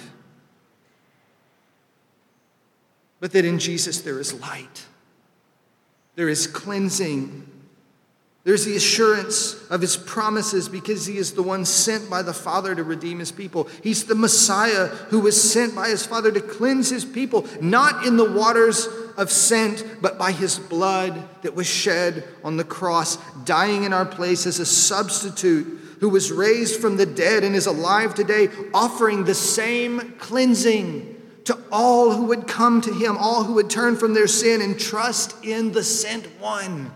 But 3.19 3.31
that 3.33 3.45
in 3.45 3.59
Jesus 3.59 4.01
there 4.01 4.19
is 4.19 4.33
light. 4.41 4.85
There 6.15 6.27
is 6.27 6.47
cleansing. 6.47 7.47
There's 8.45 8.65
the 8.65 8.75
assurance 8.75 9.55
of 9.69 9.79
his 9.79 9.95
promises 9.95 10.67
because 10.67 11.05
he 11.05 11.17
is 11.17 11.31
the 11.31 11.43
one 11.43 11.63
sent 11.63 12.09
by 12.09 12.21
the 12.23 12.33
Father 12.33 12.75
to 12.75 12.83
redeem 12.83 13.19
his 13.19 13.31
people. 13.31 13.69
He's 13.81 14.03
the 14.03 14.15
Messiah 14.15 14.87
who 14.87 15.21
was 15.21 15.41
sent 15.41 15.73
by 15.73 15.87
his 15.87 16.05
Father 16.05 16.29
to 16.29 16.41
cleanse 16.41 16.89
his 16.89 17.05
people, 17.05 17.47
not 17.61 18.05
in 18.05 18.17
the 18.17 18.29
waters 18.29 18.89
of 19.15 19.31
sent, 19.31 19.85
but 20.01 20.17
by 20.17 20.33
his 20.33 20.59
blood 20.59 21.23
that 21.43 21.55
was 21.55 21.67
shed 21.67 22.27
on 22.43 22.57
the 22.57 22.65
cross, 22.65 23.17
dying 23.45 23.85
in 23.85 23.93
our 23.93 24.05
place 24.05 24.45
as 24.45 24.59
a 24.59 24.65
substitute 24.65 25.79
who 26.01 26.09
was 26.09 26.29
raised 26.29 26.81
from 26.81 26.97
the 26.97 27.05
dead 27.05 27.45
and 27.45 27.55
is 27.55 27.67
alive 27.67 28.13
today, 28.13 28.49
offering 28.73 29.23
the 29.23 29.33
same 29.33 30.15
cleansing 30.19 31.09
to 31.45 31.57
all 31.71 32.11
who 32.11 32.25
would 32.25 32.45
come 32.45 32.81
to 32.81 32.93
him, 32.93 33.15
all 33.17 33.45
who 33.45 33.53
would 33.53 33.69
turn 33.69 33.95
from 33.95 34.13
their 34.13 34.27
sin 34.27 34.61
and 34.61 34.77
trust 34.77 35.33
in 35.45 35.71
the 35.71 35.83
sent 35.83 36.25
one. 36.41 36.91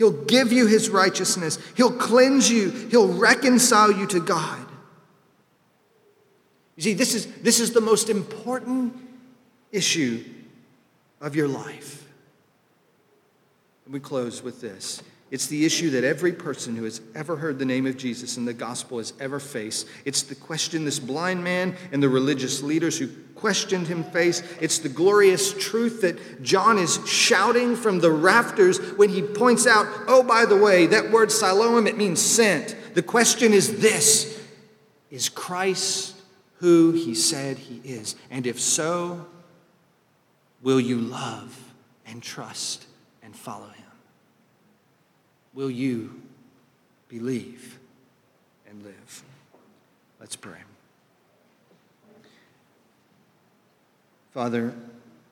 He'll 0.00 0.24
give 0.24 0.50
you 0.50 0.66
his 0.66 0.88
righteousness, 0.88 1.58
he'll 1.76 1.92
cleanse 1.92 2.50
you, 2.50 2.70
he'll 2.70 3.12
reconcile 3.12 3.92
you 3.92 4.06
to 4.06 4.18
God. 4.18 4.66
You 6.76 6.82
see, 6.84 6.94
this 6.94 7.14
is, 7.14 7.26
this 7.42 7.60
is 7.60 7.74
the 7.74 7.82
most 7.82 8.08
important 8.08 8.96
issue 9.70 10.24
of 11.20 11.36
your 11.36 11.48
life. 11.48 12.08
And 13.84 13.92
we 13.92 14.00
close 14.00 14.42
with 14.42 14.62
this. 14.62 15.02
It's 15.30 15.46
the 15.46 15.64
issue 15.64 15.90
that 15.90 16.02
every 16.02 16.32
person 16.32 16.74
who 16.74 16.82
has 16.84 17.00
ever 17.14 17.36
heard 17.36 17.60
the 17.60 17.64
name 17.64 17.86
of 17.86 17.96
Jesus 17.96 18.36
in 18.36 18.44
the 18.44 18.52
gospel 18.52 18.98
has 18.98 19.12
ever 19.20 19.38
faced. 19.38 19.86
It's 20.04 20.22
the 20.22 20.34
question 20.34 20.84
this 20.84 20.98
blind 20.98 21.44
man 21.44 21.76
and 21.92 22.02
the 22.02 22.08
religious 22.08 22.62
leaders 22.62 22.98
who 22.98 23.08
questioned 23.36 23.86
him 23.86 24.02
face. 24.02 24.42
It's 24.60 24.78
the 24.78 24.88
glorious 24.88 25.54
truth 25.54 26.00
that 26.00 26.42
John 26.42 26.78
is 26.78 26.98
shouting 27.08 27.76
from 27.76 28.00
the 28.00 28.10
rafters 28.10 28.78
when 28.96 29.08
he 29.08 29.22
points 29.22 29.68
out, 29.68 29.86
oh, 30.08 30.24
by 30.24 30.46
the 30.46 30.56
way, 30.56 30.86
that 30.86 31.12
word 31.12 31.30
Siloam, 31.30 31.86
it 31.86 31.96
means 31.96 32.20
sent. 32.20 32.74
The 32.94 33.02
question 33.02 33.52
is 33.52 33.80
this 33.80 34.44
Is 35.10 35.28
Christ 35.28 36.16
who 36.56 36.90
he 36.90 37.14
said 37.14 37.56
he 37.56 37.80
is? 37.84 38.16
And 38.30 38.48
if 38.48 38.60
so, 38.60 39.26
will 40.60 40.80
you 40.80 40.98
love 40.98 41.56
and 42.04 42.20
trust 42.20 42.86
and 43.22 43.34
follow 43.36 43.68
him? 43.68 43.79
Will 45.52 45.70
you 45.70 46.20
believe 47.08 47.78
and 48.68 48.82
live? 48.84 49.22
Let's 50.20 50.36
pray. 50.36 50.58
Father, 54.32 54.72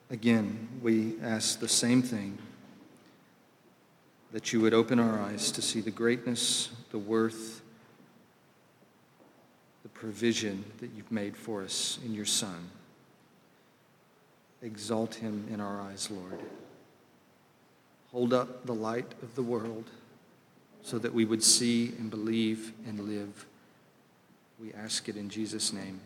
again, 0.09 0.67
we 0.81 1.15
ask 1.23 1.59
the 1.59 1.69
same 1.69 2.01
thing 2.01 2.37
that 4.33 4.51
you 4.51 4.59
would 4.59 4.73
open 4.73 4.99
our 4.99 5.19
eyes 5.19 5.51
to 5.51 5.61
see 5.61 5.79
the 5.79 5.89
greatness, 5.89 6.69
the 6.91 6.99
worth, 6.99 7.61
the 9.83 9.89
provision 9.89 10.65
that 10.79 10.91
you've 10.95 11.11
made 11.11 11.37
for 11.37 11.63
us 11.63 11.97
in 12.05 12.13
your 12.13 12.25
Son. 12.25 12.69
Exalt 14.61 15.15
him 15.15 15.47
in 15.51 15.61
our 15.61 15.79
eyes, 15.81 16.11
Lord. 16.11 16.41
Hold 18.11 18.33
up 18.33 18.65
the 18.65 18.73
light 18.73 19.13
of 19.23 19.35
the 19.35 19.43
world 19.43 19.85
so 20.83 20.97
that 20.99 21.13
we 21.13 21.25
would 21.25 21.43
see 21.43 21.93
and 21.99 22.09
believe 22.09 22.73
and 22.87 22.99
live. 23.01 23.45
We 24.59 24.73
ask 24.73 25.07
it 25.09 25.15
in 25.15 25.29
Jesus' 25.29 25.71
name. 25.71 26.01